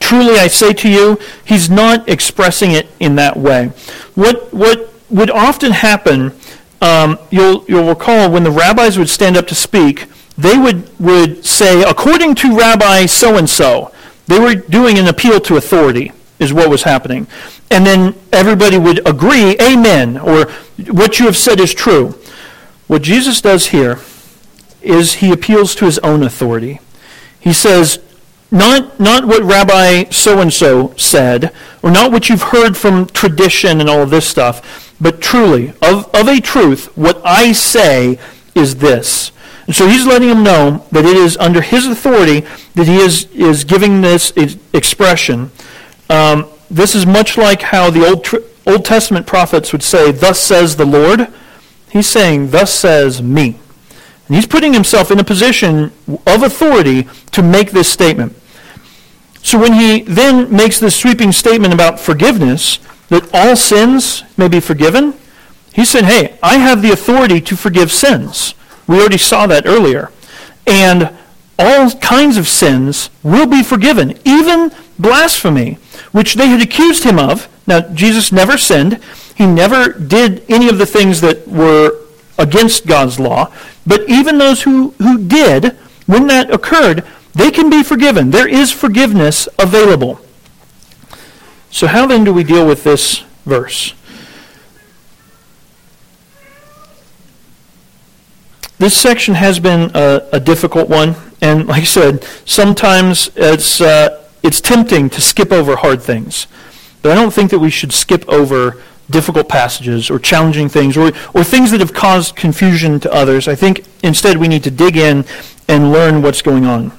[0.00, 3.68] truly I say to you, he's not expressing it in that way.
[4.14, 6.32] What, what would often happen,
[6.80, 11.44] um, you'll, you'll recall when the rabbis would stand up to speak, they would, would
[11.44, 13.92] say, according to Rabbi so-and-so,
[14.26, 17.26] they were doing an appeal to authority is what was happening.
[17.70, 20.50] And then everybody would agree, amen, or
[20.90, 22.18] what you have said is true.
[22.86, 24.00] What Jesus does here
[24.82, 26.80] is he appeals to his own authority.
[27.40, 27.98] He says,
[28.54, 34.02] not, not what Rabbi so-and-so said, or not what you've heard from tradition and all
[34.02, 38.18] of this stuff, but truly, of, of a truth, what I say
[38.54, 39.32] is this.
[39.66, 43.24] And so he's letting him know that it is under his authority that he is,
[43.32, 44.32] is giving this
[44.72, 45.50] expression.
[46.08, 48.26] Um, this is much like how the Old,
[48.66, 51.28] Old Testament prophets would say, Thus says the Lord.
[51.90, 53.58] He's saying, Thus says me.
[54.26, 55.92] And he's putting himself in a position
[56.26, 58.36] of authority to make this statement.
[59.44, 62.78] So when he then makes this sweeping statement about forgiveness,
[63.10, 65.12] that all sins may be forgiven,
[65.74, 68.54] he said, hey, I have the authority to forgive sins.
[68.86, 70.10] We already saw that earlier.
[70.66, 71.14] And
[71.58, 75.76] all kinds of sins will be forgiven, even blasphemy,
[76.12, 77.46] which they had accused him of.
[77.66, 78.98] Now, Jesus never sinned.
[79.34, 82.00] He never did any of the things that were
[82.38, 83.52] against God's law.
[83.86, 85.76] But even those who, who did,
[86.06, 88.30] when that occurred, they can be forgiven.
[88.30, 90.20] There is forgiveness available.
[91.70, 93.94] So, how then do we deal with this verse?
[98.78, 104.24] This section has been a, a difficult one, and like I said, sometimes it's, uh,
[104.42, 106.46] it's tempting to skip over hard things.
[107.02, 111.12] But I don't think that we should skip over difficult passages or challenging things or,
[111.34, 113.48] or things that have caused confusion to others.
[113.48, 115.24] I think instead we need to dig in
[115.68, 116.92] and learn what's going on.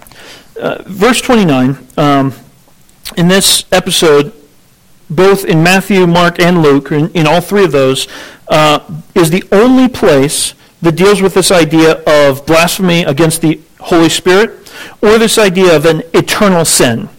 [0.59, 2.33] Uh, verse 29, um,
[3.17, 4.31] in this episode,
[5.09, 8.07] both in Matthew, Mark, and Luke, in, in all three of those,
[8.47, 8.79] uh,
[9.13, 14.71] is the only place that deals with this idea of blasphemy against the Holy Spirit
[15.01, 17.09] or this idea of an eternal sin.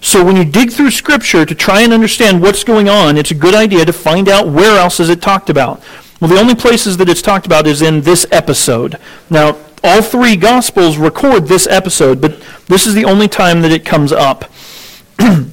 [0.00, 3.34] So when you dig through Scripture to try and understand what's going on, it's a
[3.34, 5.82] good idea to find out where else is it talked about.
[6.20, 8.98] Well, the only places that it's talked about is in this episode.
[9.30, 13.84] Now, all three Gospels record this episode, but this is the only time that it
[13.84, 14.46] comes up.
[15.20, 15.52] um,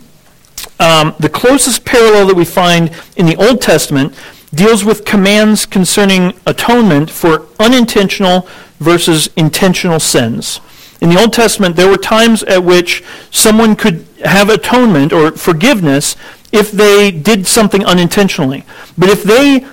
[1.20, 4.16] the closest parallel that we find in the Old Testament
[4.54, 8.48] deals with commands concerning atonement for unintentional
[8.80, 10.62] versus intentional sins.
[11.02, 16.16] In the Old Testament, there were times at which someone could have atonement or forgiveness
[16.54, 18.64] if they did something unintentionally.
[18.98, 19.66] But if they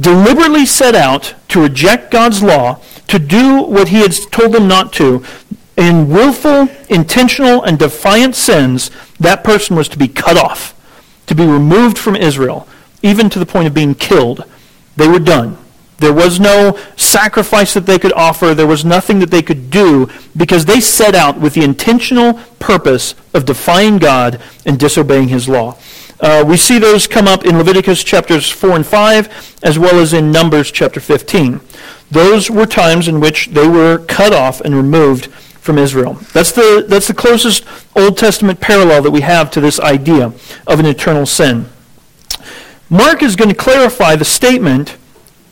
[0.00, 4.92] deliberately set out to reject God's law, to do what he had told them not
[4.94, 5.24] to,
[5.76, 10.74] in willful, intentional, and defiant sins, that person was to be cut off,
[11.26, 12.66] to be removed from Israel,
[13.02, 14.44] even to the point of being killed.
[14.96, 15.58] They were done.
[15.98, 18.54] There was no sacrifice that they could offer.
[18.54, 23.14] There was nothing that they could do because they set out with the intentional purpose
[23.32, 25.78] of defying God and disobeying his law.
[26.20, 30.12] Uh, we see those come up in Leviticus chapters 4 and 5, as well as
[30.12, 31.60] in Numbers chapter 15.
[32.10, 36.14] Those were times in which they were cut off and removed from Israel.
[36.32, 40.32] That's the, that's the closest Old Testament parallel that we have to this idea
[40.66, 41.66] of an eternal sin.
[42.88, 44.96] Mark is going to clarify the statement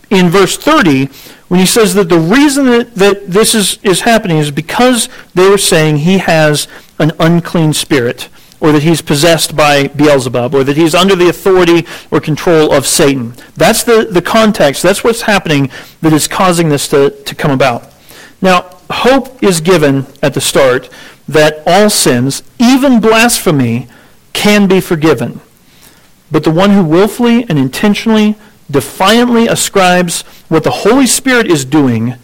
[0.08, 1.06] in verse 30
[1.48, 5.48] when he says that the reason that, that this is, is happening is because they
[5.48, 8.28] were saying he has an unclean spirit
[8.64, 12.86] or that he's possessed by Beelzebub, or that he's under the authority or control of
[12.86, 13.34] Satan.
[13.56, 14.82] That's the, the context.
[14.82, 17.92] That's what's happening that is causing this to, to come about.
[18.40, 20.88] Now, hope is given at the start
[21.28, 23.86] that all sins, even blasphemy,
[24.32, 25.42] can be forgiven.
[26.30, 28.34] But the one who willfully and intentionally
[28.70, 32.14] defiantly ascribes what the Holy Spirit is doing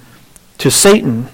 [0.57, 1.29] to Satan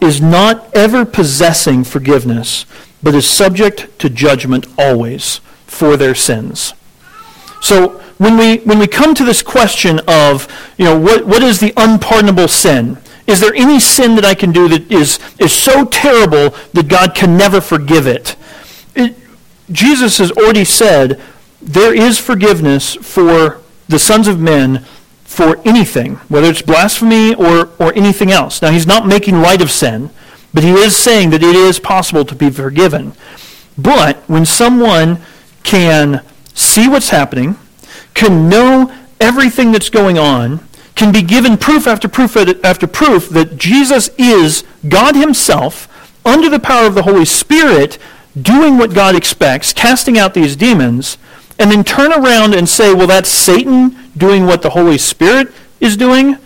[0.00, 2.66] is not ever possessing forgiveness,
[3.02, 6.74] but is subject to judgment always for their sins.
[7.60, 10.46] So when we, when we come to this question of,
[10.78, 12.98] you know, what, what is the unpardonable sin?
[13.26, 17.14] Is there any sin that I can do that is, is so terrible that God
[17.14, 18.36] can never forgive it?
[18.94, 19.16] it
[19.70, 21.20] Jesus has already said
[21.60, 24.84] there is forgiveness for the sons of men
[25.24, 28.60] for anything, whether it's blasphemy or, or anything else.
[28.60, 30.10] Now, he's not making light of sin,
[30.54, 33.12] but he is saying that it is possible to be forgiven.
[33.76, 35.18] But when someone
[35.62, 36.22] can
[36.54, 37.56] see what's happening,
[38.14, 40.60] can know everything that's going on,
[40.94, 45.88] can be given proof after proof after proof that Jesus is God himself,
[46.24, 47.98] under the power of the Holy Spirit,
[48.40, 51.18] doing what God expects, casting out these demons,
[51.58, 55.96] and then turn around and say, well, that's Satan doing what the Holy Spirit is
[55.96, 56.38] doing,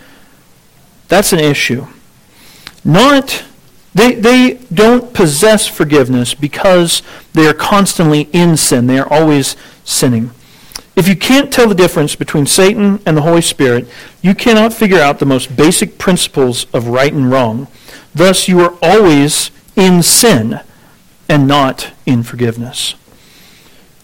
[1.09, 1.87] that's an issue.
[2.85, 3.45] Not,
[3.97, 8.87] they, they don't possess forgiveness because they are constantly in sin.
[8.87, 10.33] They are always sinning.
[10.95, 13.89] If you can't tell the difference between Satan and the Holy Spirit,
[14.21, 17.69] you cannot figure out the most basic principles of right and wrong.
[18.15, 20.61] Thus, you are always in sin.
[21.29, 22.95] and not in forgiveness.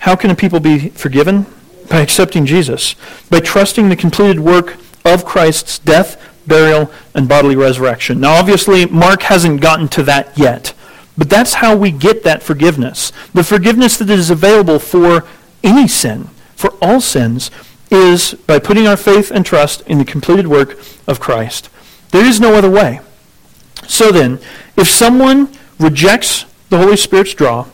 [0.01, 1.47] How can a people be forgiven?
[1.89, 2.97] By accepting Jesus,
[3.31, 6.17] by trusting the completed work of Christ's death,
[6.47, 8.21] burial, and bodily resurrection.
[8.21, 10.75] Now, obviously, Mark hasn't gotten to that yet,
[11.17, 13.13] but that's how we get that forgiveness.
[13.35, 15.25] The forgiveness that is available for
[15.63, 17.51] any sin, for all sins,
[17.91, 21.69] is by putting our faith and trust in the completed work of Christ.
[22.11, 23.01] There is no other way.
[23.87, 24.39] So then,
[24.77, 27.67] if someone rejects the Holy Spirit's draw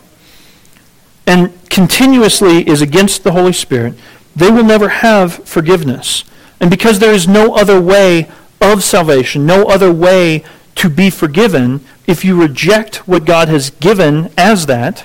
[1.27, 3.95] and continuously is against the Holy Spirit,
[4.35, 6.25] they will never have forgiveness.
[6.61, 8.29] And because there is no other way
[8.61, 10.45] of salvation, no other way
[10.77, 15.05] to be forgiven, if you reject what God has given as that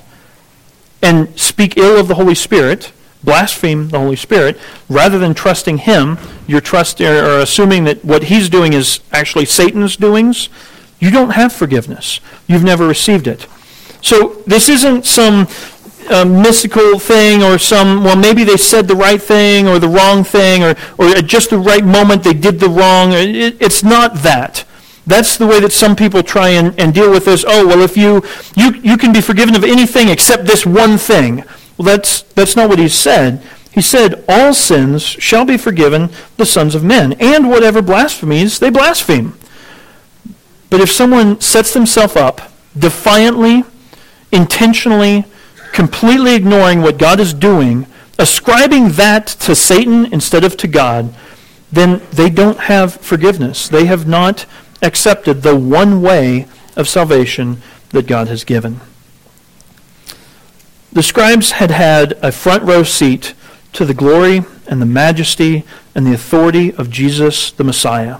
[1.01, 2.93] and speak ill of the Holy Spirit,
[3.23, 8.73] blaspheme the Holy Spirit, rather than trusting Him, you're or assuming that what He's doing
[8.73, 10.49] is actually Satan's doings,
[10.99, 12.19] you don't have forgiveness.
[12.47, 13.47] You've never received it.
[14.01, 15.47] So this isn't some
[16.11, 20.23] uh, mystical thing or some, well, maybe they said the right thing or the wrong
[20.23, 23.11] thing or, or at just the right moment they did the wrong.
[23.13, 24.65] It, it's not that.
[25.05, 27.43] That's the way that some people try and, and deal with this.
[27.47, 28.23] Oh, well, if you,
[28.55, 31.43] you, you can be forgiven of anything except this one thing.
[31.77, 33.43] Well, that's, that's not what he said.
[33.71, 38.69] He said, all sins shall be forgiven the sons of men, and whatever blasphemies they
[38.69, 39.37] blaspheme.
[40.69, 43.63] But if someone sets themselves up defiantly,
[44.31, 45.25] intentionally,
[45.73, 47.85] completely ignoring what God is doing,
[48.17, 51.13] ascribing that to Satan instead of to God,
[51.71, 53.67] then they don't have forgiveness.
[53.67, 54.45] They have not
[54.81, 56.47] accepted the one way
[56.77, 58.79] of salvation that God has given.
[60.91, 63.33] The scribes had had a front row seat
[63.73, 65.63] to the glory and the majesty
[65.95, 68.19] and the authority of Jesus the Messiah.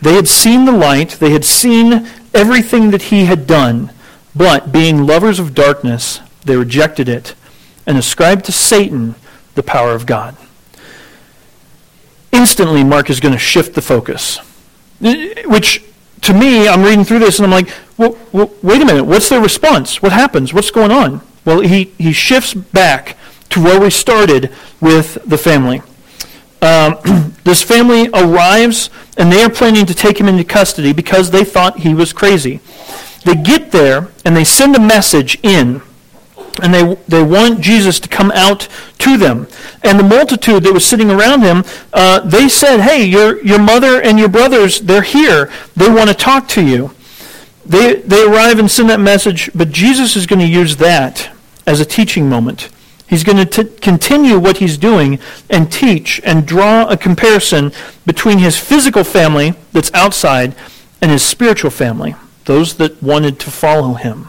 [0.00, 3.92] They had seen the light, they had seen everything that he had done,
[4.34, 7.34] but being lovers of darkness, they rejected it
[7.86, 9.14] and ascribed to Satan
[9.54, 10.36] the power of God.
[12.32, 14.38] Instantly, Mark is going to shift the focus,
[15.00, 15.84] which
[16.22, 19.28] to me, I'm reading through this and I'm like, well, well, wait a minute, what's
[19.28, 20.00] their response?
[20.00, 20.54] What happens?
[20.54, 21.20] What's going on?
[21.44, 23.16] Well, he, he shifts back
[23.50, 25.82] to where we started with the family.
[26.62, 26.96] Um,
[27.44, 28.88] this family arrives
[29.18, 32.60] and they are planning to take him into custody because they thought he was crazy.
[33.24, 35.82] They get there and they send a message in
[36.60, 39.46] and they, they want Jesus to come out to them.
[39.82, 44.02] And the multitude that was sitting around him, uh, they said, hey, your, your mother
[44.02, 45.50] and your brothers, they're here.
[45.76, 46.92] They want to talk to you.
[47.64, 51.30] They, they arrive and send that message, but Jesus is going to use that
[51.66, 52.68] as a teaching moment.
[53.08, 55.18] He's going to t- continue what he's doing
[55.50, 57.70] and teach and draw a comparison
[58.06, 60.54] between his physical family that's outside
[61.00, 62.14] and his spiritual family,
[62.46, 64.28] those that wanted to follow him.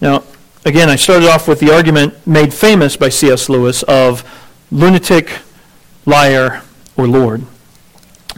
[0.00, 0.24] Now,
[0.68, 3.48] again, I started off with the argument made famous by C.S.
[3.48, 4.22] Lewis of
[4.70, 5.32] lunatic,
[6.04, 6.62] liar,
[6.96, 7.42] or Lord.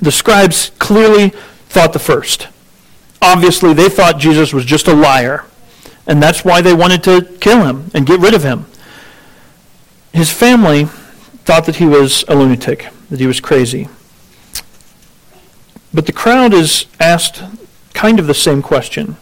[0.00, 1.30] The scribes clearly
[1.68, 2.48] thought the first.
[3.20, 5.44] Obviously, they thought Jesus was just a liar,
[6.06, 8.66] and that's why they wanted to kill him and get rid of him.
[10.12, 10.84] His family
[11.44, 13.88] thought that he was a lunatic, that he was crazy.
[15.92, 17.42] But the crowd is asked
[17.92, 19.16] kind of the same question.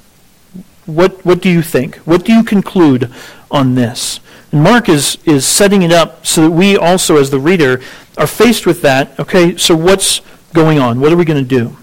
[0.88, 1.96] What, what do you think?
[1.98, 3.12] What do you conclude
[3.50, 4.20] on this?
[4.50, 7.82] And Mark is, is setting it up so that we also, as the reader,
[8.16, 9.20] are faced with that.
[9.20, 10.22] Okay, so what's
[10.54, 10.98] going on?
[10.98, 11.76] What are we going to do?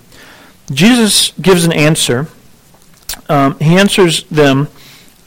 [0.71, 2.27] Jesus gives an answer.
[3.29, 4.69] Um, he answers them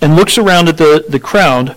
[0.01, 1.77] and looks around at the, the crowd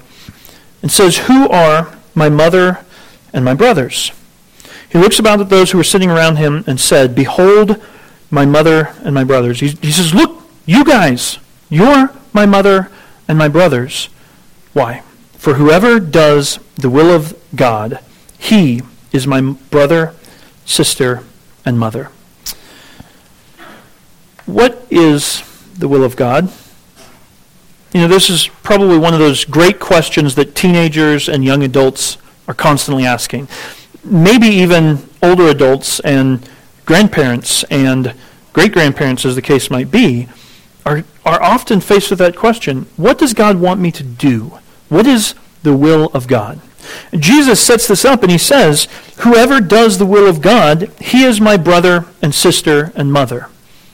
[0.81, 2.83] and says, Who are my mother
[3.31, 4.11] and my brothers?
[4.89, 7.79] He looks about at those who are sitting around him and said, Behold
[8.31, 9.59] my mother and my brothers.
[9.59, 11.37] He, he says, Look, you guys,
[11.71, 12.91] you're my mother
[13.27, 14.09] and my brothers.
[14.73, 15.01] Why?
[15.33, 17.99] For whoever does the will of God,
[18.37, 20.13] he is my brother,
[20.65, 21.23] sister,
[21.65, 22.11] and mother.
[24.45, 25.41] What is
[25.77, 26.51] the will of God?
[27.93, 32.17] You know, this is probably one of those great questions that teenagers and young adults
[32.47, 33.47] are constantly asking.
[34.03, 36.47] Maybe even older adults and
[36.85, 38.13] grandparents and
[38.53, 40.27] great grandparents, as the case might be,
[40.85, 44.59] are, are often faced with that question What does God want me to do?
[44.89, 46.61] What is the will of God?
[47.17, 48.87] Jesus sets this up and he says,
[49.19, 53.47] Whoever does the will of God, he is my brother and sister and mother.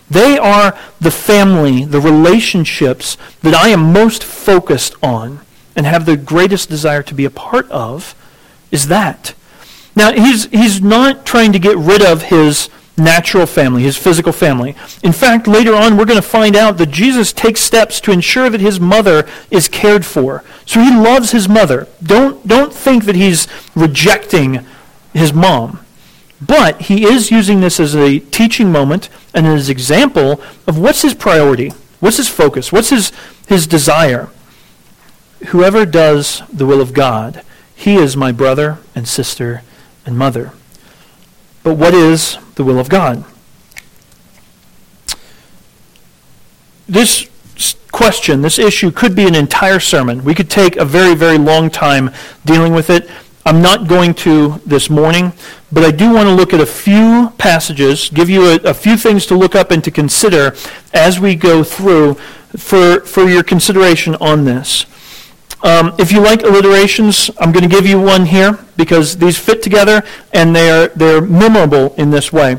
[0.10, 5.42] They are the family, the relationships that I am most focused on
[5.76, 8.16] and have the greatest desire to be a part of
[8.72, 9.34] is that.
[9.96, 14.76] Now, he's, he's not trying to get rid of his natural family, his physical family.
[15.04, 18.50] In fact, later on, we're going to find out that Jesus takes steps to ensure
[18.50, 20.44] that his mother is cared for.
[20.66, 21.88] So he loves his mother.
[22.02, 24.66] Don't, don't think that he's rejecting
[25.14, 25.80] his mom.
[26.42, 31.02] But he is using this as a teaching moment and as an example of what's
[31.02, 31.70] his priority,
[32.00, 33.12] what's his focus, what's his,
[33.48, 34.30] his desire.
[35.48, 37.44] Whoever does the will of God,
[37.76, 39.62] he is my brother and sister
[40.06, 40.52] and mother.
[41.68, 43.26] But what is the will of God?
[46.88, 47.28] This
[47.92, 50.24] question, this issue, could be an entire sermon.
[50.24, 52.12] We could take a very, very long time
[52.46, 53.10] dealing with it.
[53.46, 55.34] I'm not going to this morning,
[55.70, 58.96] but I do want to look at a few passages, give you a, a, few
[58.96, 60.56] things to look up and to consider
[60.94, 62.14] as we go through
[62.56, 64.86] for, for your consideration on this.
[65.64, 69.64] Um, if you like alliterations, I'm going to give you one here because these fit
[69.64, 70.04] together
[70.34, 72.58] and they're, they're memorable in this way.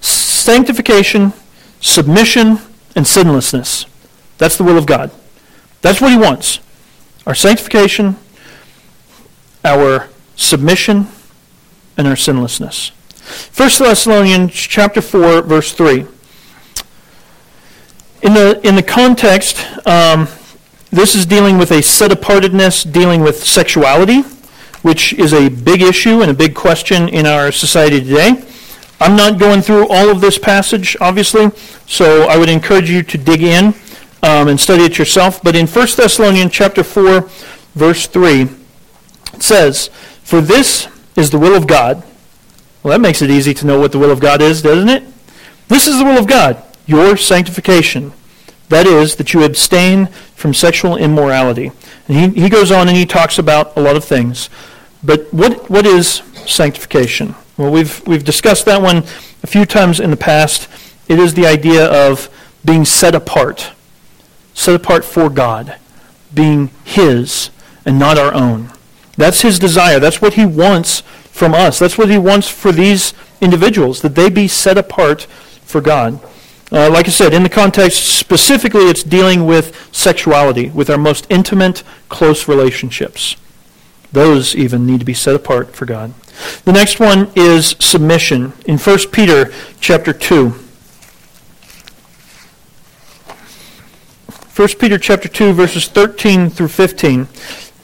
[0.00, 1.32] Sanctification,
[1.80, 2.58] submission,
[2.94, 3.86] and sinlessness.
[4.38, 5.10] That's the will of God.
[5.80, 6.60] That's what he wants.
[7.26, 8.16] Our sanctification,
[9.64, 11.06] our submission
[11.96, 12.92] and our sinlessness.
[13.54, 16.06] 1 Thessalonians chapter 4, verse 3.
[18.22, 20.28] In the, in the context, um,
[20.90, 24.22] this is dealing with a set apartedness, dealing with sexuality,
[24.82, 28.44] which is a big issue and a big question in our society today.
[29.00, 31.50] I'm not going through all of this passage, obviously,
[31.86, 33.66] so I would encourage you to dig in
[34.22, 35.40] um, and study it yourself.
[35.42, 37.20] But in 1 Thessalonians chapter 4,
[37.74, 39.88] verse 3, it says,
[40.22, 42.02] For this is the will of God.
[42.82, 45.04] Well, that makes it easy to know what the will of God is, doesn't it?
[45.68, 48.12] This is the will of God, your sanctification.
[48.70, 51.70] That is, that you abstain from sexual immorality.
[52.08, 54.48] And he, he goes on and he talks about a lot of things.
[55.04, 57.34] But what, what is sanctification?
[57.56, 59.04] Well, we've, we've discussed that one
[59.42, 60.68] a few times in the past.
[61.08, 62.28] It is the idea of
[62.64, 63.72] being set apart,
[64.54, 65.76] set apart for God,
[66.32, 67.50] being His
[67.84, 68.70] and not our own.
[69.16, 70.00] That's his desire.
[70.00, 71.00] That's what he wants
[71.30, 71.78] from us.
[71.78, 75.24] That's what he wants for these individuals, that they be set apart
[75.62, 76.20] for God.
[76.72, 81.26] Uh, like I said, in the context specifically, it's dealing with sexuality, with our most
[81.28, 83.36] intimate, close relationships.
[84.12, 86.14] Those even need to be set apart for God.
[86.64, 88.52] The next one is submission.
[88.66, 90.54] In 1 Peter chapter 2.
[94.56, 97.28] 1 Peter chapter 2 verses 13 through 15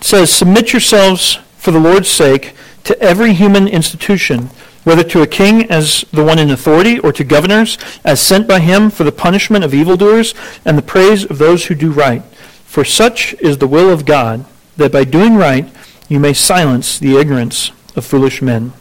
[0.01, 4.51] says, Submit yourselves for the Lord's sake to every human institution,
[4.87, 8.61] whether to a king as the one in authority, or to governors as sent by
[8.61, 10.32] him for the punishment of evildoers
[10.64, 12.22] and the praise of those who do right.
[12.64, 14.45] For such is the will of God,
[14.76, 15.68] that by doing right
[16.09, 18.74] you may silence the ignorance of foolish men.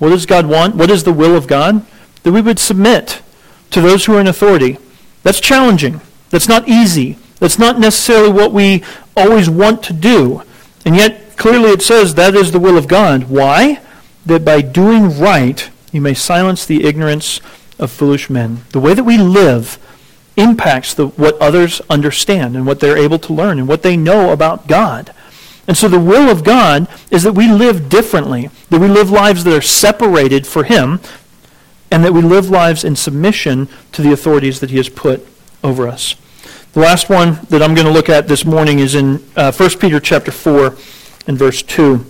[0.00, 0.74] What does God want?
[0.74, 1.86] What is the will of God?
[2.24, 3.22] That we would submit
[3.70, 4.78] to those who are in authority.
[5.22, 6.00] That's challenging.
[6.30, 7.16] That's not easy.
[7.38, 8.82] That's not necessarily what we
[9.16, 10.42] always want to do.
[10.84, 13.30] And yet, clearly it says that is the will of God.
[13.30, 13.82] Why?
[14.28, 17.40] That by doing right, you may silence the ignorance
[17.78, 18.60] of foolish men.
[18.72, 19.78] The way that we live
[20.36, 24.30] impacts the, what others understand and what they're able to learn and what they know
[24.30, 25.14] about God.
[25.66, 29.44] And so the will of God is that we live differently, that we live lives
[29.44, 31.00] that are separated for Him,
[31.90, 35.26] and that we live lives in submission to the authorities that He has put
[35.64, 36.16] over us.
[36.74, 39.70] The last one that I'm going to look at this morning is in uh, 1
[39.78, 40.76] Peter chapter 4
[41.26, 42.04] and verse 2.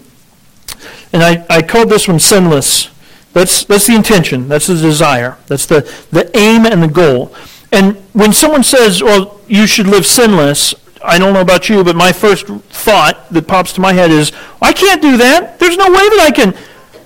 [1.12, 2.90] And I, I called this one sinless.
[3.32, 4.48] That's, that's the intention.
[4.48, 5.38] That's the desire.
[5.46, 5.80] That's the,
[6.10, 7.34] the aim and the goal.
[7.72, 11.94] And when someone says, well, you should live sinless, I don't know about you, but
[11.96, 15.58] my first thought that pops to my head is, I can't do that.
[15.58, 16.54] There's no way that I can.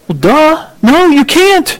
[0.09, 0.71] Well, duh.
[0.83, 1.79] No, you can't.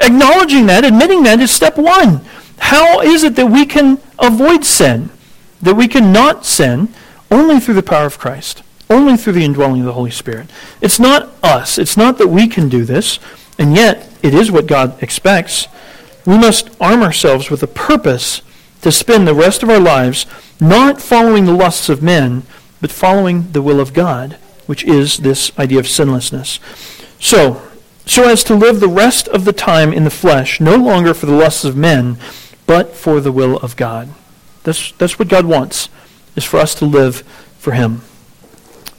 [0.00, 2.24] Acknowledging that, admitting that is step one.
[2.58, 5.10] How is it that we can avoid sin?
[5.62, 6.88] That we can not sin
[7.30, 10.50] only through the power of Christ, only through the indwelling of the Holy Spirit.
[10.80, 11.78] It's not us.
[11.78, 13.20] It's not that we can do this,
[13.58, 15.68] and yet it is what God expects.
[16.26, 18.42] We must arm ourselves with a purpose
[18.82, 20.26] to spend the rest of our lives
[20.60, 22.42] not following the lusts of men,
[22.80, 24.34] but following the will of God,
[24.66, 26.58] which is this idea of sinlessness.
[27.18, 27.62] So,
[28.06, 31.26] so as to live the rest of the time in the flesh, no longer for
[31.26, 32.18] the lusts of men,
[32.66, 34.08] but for the will of God.
[34.64, 35.88] That's, that's what God wants,
[36.36, 37.22] is for us to live
[37.58, 38.02] for Him.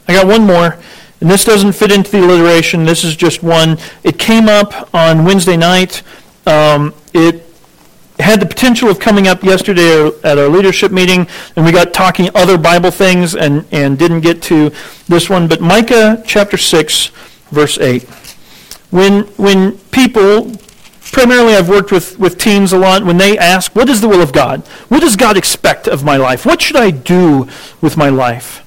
[0.08, 0.78] I got one more,
[1.20, 2.84] and this doesn't fit into the alliteration.
[2.84, 3.78] This is just one.
[4.02, 6.02] It came up on Wednesday night.
[6.46, 7.46] Um, it
[8.18, 11.26] had the potential of coming up yesterday at our leadership meeting,
[11.56, 14.70] and we got talking other Bible things and, and didn't get to
[15.08, 15.48] this one.
[15.48, 17.06] But Micah chapter 6,
[17.50, 18.02] verse 8.
[18.90, 20.52] When, when people
[21.12, 23.04] primarily I've worked with, with teens a lot.
[23.04, 24.66] When they ask, what is the will of God?
[24.88, 26.44] What does God expect of my life?
[26.44, 27.46] What should I do
[27.80, 28.61] with my life?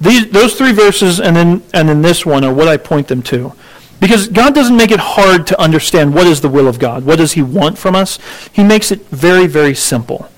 [0.00, 3.22] These, those three verses and then, and then this one are what I point them
[3.24, 3.52] to.
[4.00, 7.04] Because God doesn't make it hard to understand what is the will of God.
[7.04, 8.18] What does he want from us?
[8.50, 10.30] He makes it very, very simple.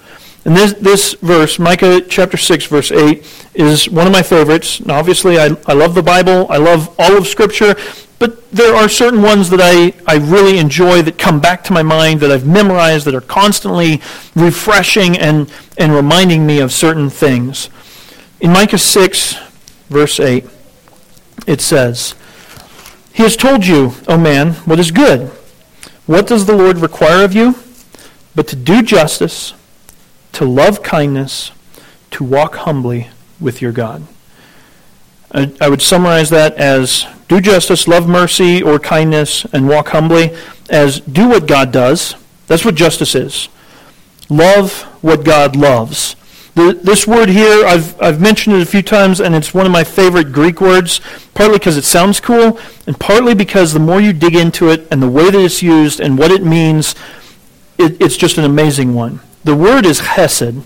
[0.44, 4.82] And this, this verse, Micah chapter 6, verse 8, is one of my favorites.
[4.88, 6.48] Obviously, I, I love the Bible.
[6.50, 7.76] I love all of Scripture.
[8.18, 11.84] But there are certain ones that I, I really enjoy that come back to my
[11.84, 14.00] mind, that I've memorized, that are constantly
[14.34, 17.70] refreshing and, and reminding me of certain things.
[18.40, 19.36] In Micah 6,
[19.92, 20.44] verse 8,
[21.46, 22.14] it says,
[23.12, 25.28] He has told you, O man, what is good.
[26.06, 27.54] What does the Lord require of you?
[28.34, 29.54] But to do justice
[30.32, 31.52] to love kindness,
[32.10, 33.08] to walk humbly
[33.40, 34.06] with your God.
[35.30, 40.36] I, I would summarize that as do justice, love mercy or kindness, and walk humbly,
[40.68, 42.16] as do what God does.
[42.46, 43.48] That's what justice is.
[44.28, 46.16] Love what God loves.
[46.54, 49.72] The, this word here, I've, I've mentioned it a few times, and it's one of
[49.72, 51.00] my favorite Greek words,
[51.32, 55.02] partly because it sounds cool, and partly because the more you dig into it and
[55.02, 56.94] the way that it's used and what it means,
[57.78, 59.20] it, it's just an amazing one.
[59.44, 60.62] The word is chesed,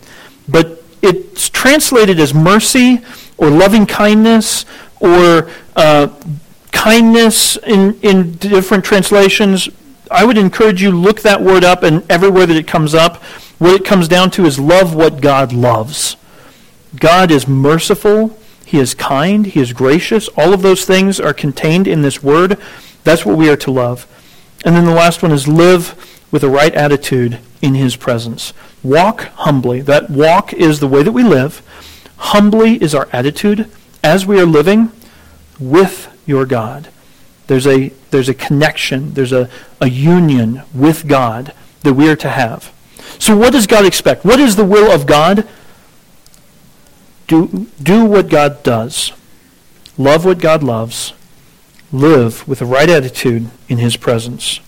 [0.49, 3.01] but it's translated as mercy
[3.39, 4.65] or loving kindness
[5.01, 6.09] or uh,
[6.73, 9.69] kindness in, in different translations.
[10.11, 13.23] I would encourage you look that word up and everywhere that it comes up,
[13.59, 16.17] what it comes down to is love what God loves.
[16.99, 20.29] God is merciful, he is kind, he is gracious.
[20.37, 22.59] All of those things are contained in this word.
[23.05, 24.07] That's what we are to love.
[24.65, 28.53] And then the last one is live with a right attitude in his presence.
[28.83, 29.81] Walk humbly.
[29.81, 31.63] That walk is the way that we live.
[32.17, 33.71] Humbly is our attitude
[34.03, 34.91] as we are living
[35.61, 36.89] with your God.
[37.47, 39.49] There's a, there's a connection, there's a,
[39.81, 41.53] a union with God
[41.83, 42.73] that we are to have.
[43.19, 44.25] So, what does God expect?
[44.25, 45.49] What is the will of God?
[47.27, 49.13] Do, do what God does,
[49.99, 51.13] love what God loves,
[51.91, 54.61] live with the right attitude in His presence.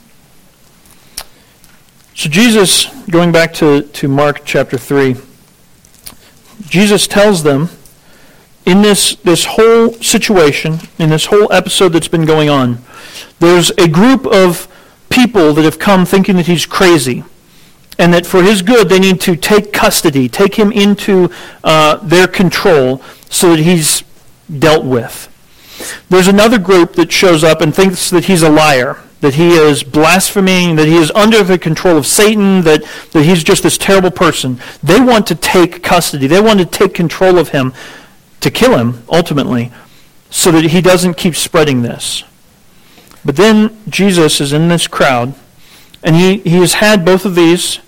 [2.18, 5.14] So Jesus, going back to, to Mark chapter 3,
[6.62, 7.68] Jesus tells them
[8.66, 12.78] in this, this whole situation, in this whole episode that's been going on,
[13.38, 14.66] there's a group of
[15.10, 17.22] people that have come thinking that he's crazy
[17.98, 21.30] and that for his good they need to take custody, take him into
[21.64, 24.02] uh, their control so that he's
[24.58, 25.26] dealt with.
[26.08, 29.82] There's another group that shows up and thinks that he's a liar that he is
[29.82, 34.10] blaspheming, that he is under the control of Satan, that, that he's just this terrible
[34.10, 34.60] person.
[34.82, 36.26] They want to take custody.
[36.26, 37.72] They want to take control of him
[38.40, 39.72] to kill him, ultimately,
[40.30, 42.22] so that he doesn't keep spreading this.
[43.24, 45.34] But then Jesus is in this crowd,
[46.04, 47.80] and he, he has had both of these,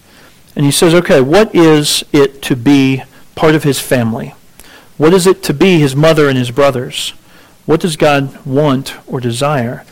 [0.56, 3.02] and he says, okay, what is it to be
[3.34, 4.34] part of his family?
[4.96, 7.10] What is it to be his mother and his brothers?
[7.66, 9.84] What does God want or desire?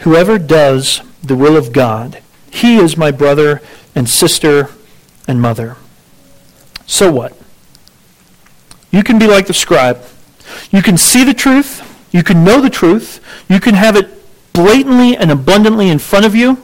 [0.00, 3.60] Whoever does the will of God, he is my brother
[3.94, 4.70] and sister
[5.26, 5.76] and mother.
[6.86, 7.36] So what?
[8.90, 10.02] You can be like the scribe.
[10.70, 11.82] You can see the truth.
[12.12, 13.20] You can know the truth.
[13.48, 14.08] You can have it
[14.52, 16.62] blatantly and abundantly in front of you.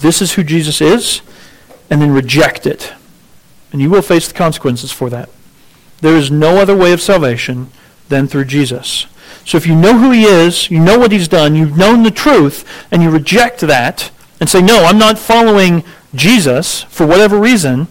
[0.00, 1.22] This is who Jesus is.
[1.90, 2.92] And then reject it.
[3.72, 5.28] And you will face the consequences for that.
[6.00, 7.70] There is no other way of salvation
[8.08, 9.06] than through Jesus.
[9.44, 12.10] So if you know who he is, you know what he's done, you've known the
[12.10, 15.84] truth, and you reject that and say, no, I'm not following
[16.14, 17.88] Jesus for whatever reason,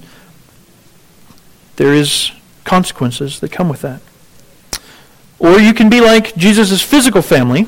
[1.75, 2.31] there is
[2.65, 4.01] consequences that come with that.
[5.39, 7.67] Or you can be like Jesus' physical family.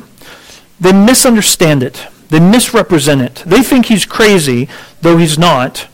[0.80, 2.06] They misunderstand it.
[2.30, 3.44] They misrepresent it.
[3.46, 4.68] They think he's crazy,
[5.02, 5.88] though he's not,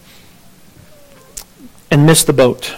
[1.92, 2.76] and miss the boat.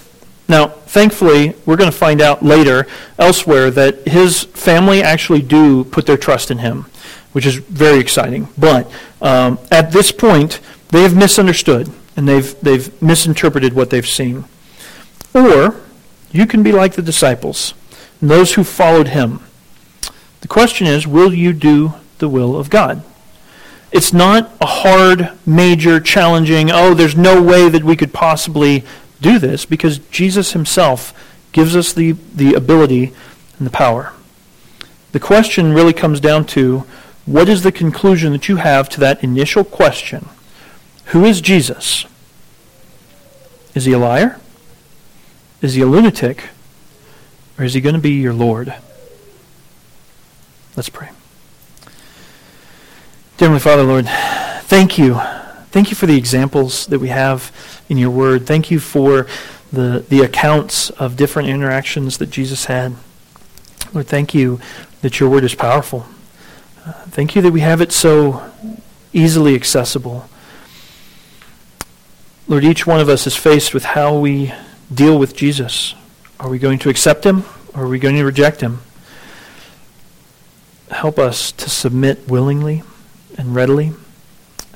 [0.47, 2.88] Now, thankfully, we're going to find out later
[3.20, 6.88] elsewhere that his family actually do put their trust in him,
[7.34, 8.47] which is very exciting.
[8.57, 8.91] But
[9.22, 14.45] um, at this point, they have misunderstood and they've, they've misinterpreted what they've seen.
[15.36, 15.76] Or
[16.32, 17.76] you can be like the disciples,
[18.22, 19.41] those who followed him.
[20.41, 23.03] The question is will you do the will of God?
[23.91, 28.83] It's not a hard, major, challenging, oh, there's no way that we could possibly
[29.21, 31.13] do this because Jesus himself
[31.51, 33.13] gives us the, the ability
[33.57, 34.13] and the power.
[35.11, 36.85] The question really comes down to
[37.25, 40.29] what is the conclusion that you have to that initial question?
[41.05, 42.05] Who is Jesus?
[43.73, 44.39] Is he a liar?
[45.61, 46.49] Is he a lunatic?
[47.57, 48.73] Or is he going to be your Lord?
[50.75, 51.09] Let's pray.
[53.39, 54.05] Dear Heavenly Father, Lord,
[54.67, 55.19] thank you
[55.71, 57.51] Thank you for the examples that we have
[57.89, 58.47] in your word.
[58.47, 59.27] Thank you for
[59.71, 62.95] the, the accounts of different interactions that Jesus had.
[63.93, 64.59] Lord, thank you
[65.01, 66.07] that your word is powerful.
[66.83, 68.51] Uh, thank you that we have it so
[69.13, 70.27] easily accessible.
[72.47, 74.51] Lord, each one of us is faced with how we
[74.91, 75.93] deal with Jesus.
[76.39, 77.43] Are we going to accept him
[77.75, 78.79] or are we going to reject him?
[80.89, 82.81] Help us to submit willingly
[83.39, 83.93] and readily.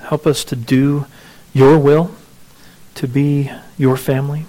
[0.08, 1.06] Help us to do
[1.54, 2.16] your will,
[2.96, 4.46] to be your family.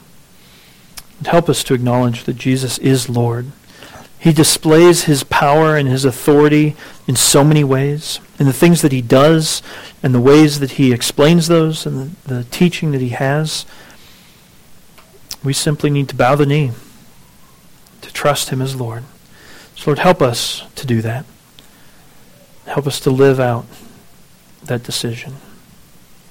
[1.19, 3.51] And help us to acknowledge that Jesus is Lord.
[4.17, 6.77] He displays his power and his authority
[7.09, 9.63] in so many ways, in the things that he does,
[10.01, 13.67] and the ways that he explains those, and the, the teaching that he has.
[15.43, 16.71] We simply need to bow the knee,
[18.01, 19.03] to trust him as Lord.
[19.75, 21.27] So, Lord, help us to do that.
[22.67, 23.67] Help us to live out
[24.67, 25.35] that decision.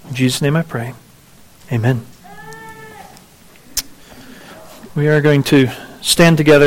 [0.09, 0.93] In Jesus' name I pray.
[1.71, 2.05] Amen.
[4.95, 5.69] We are going to
[6.01, 6.61] stand together.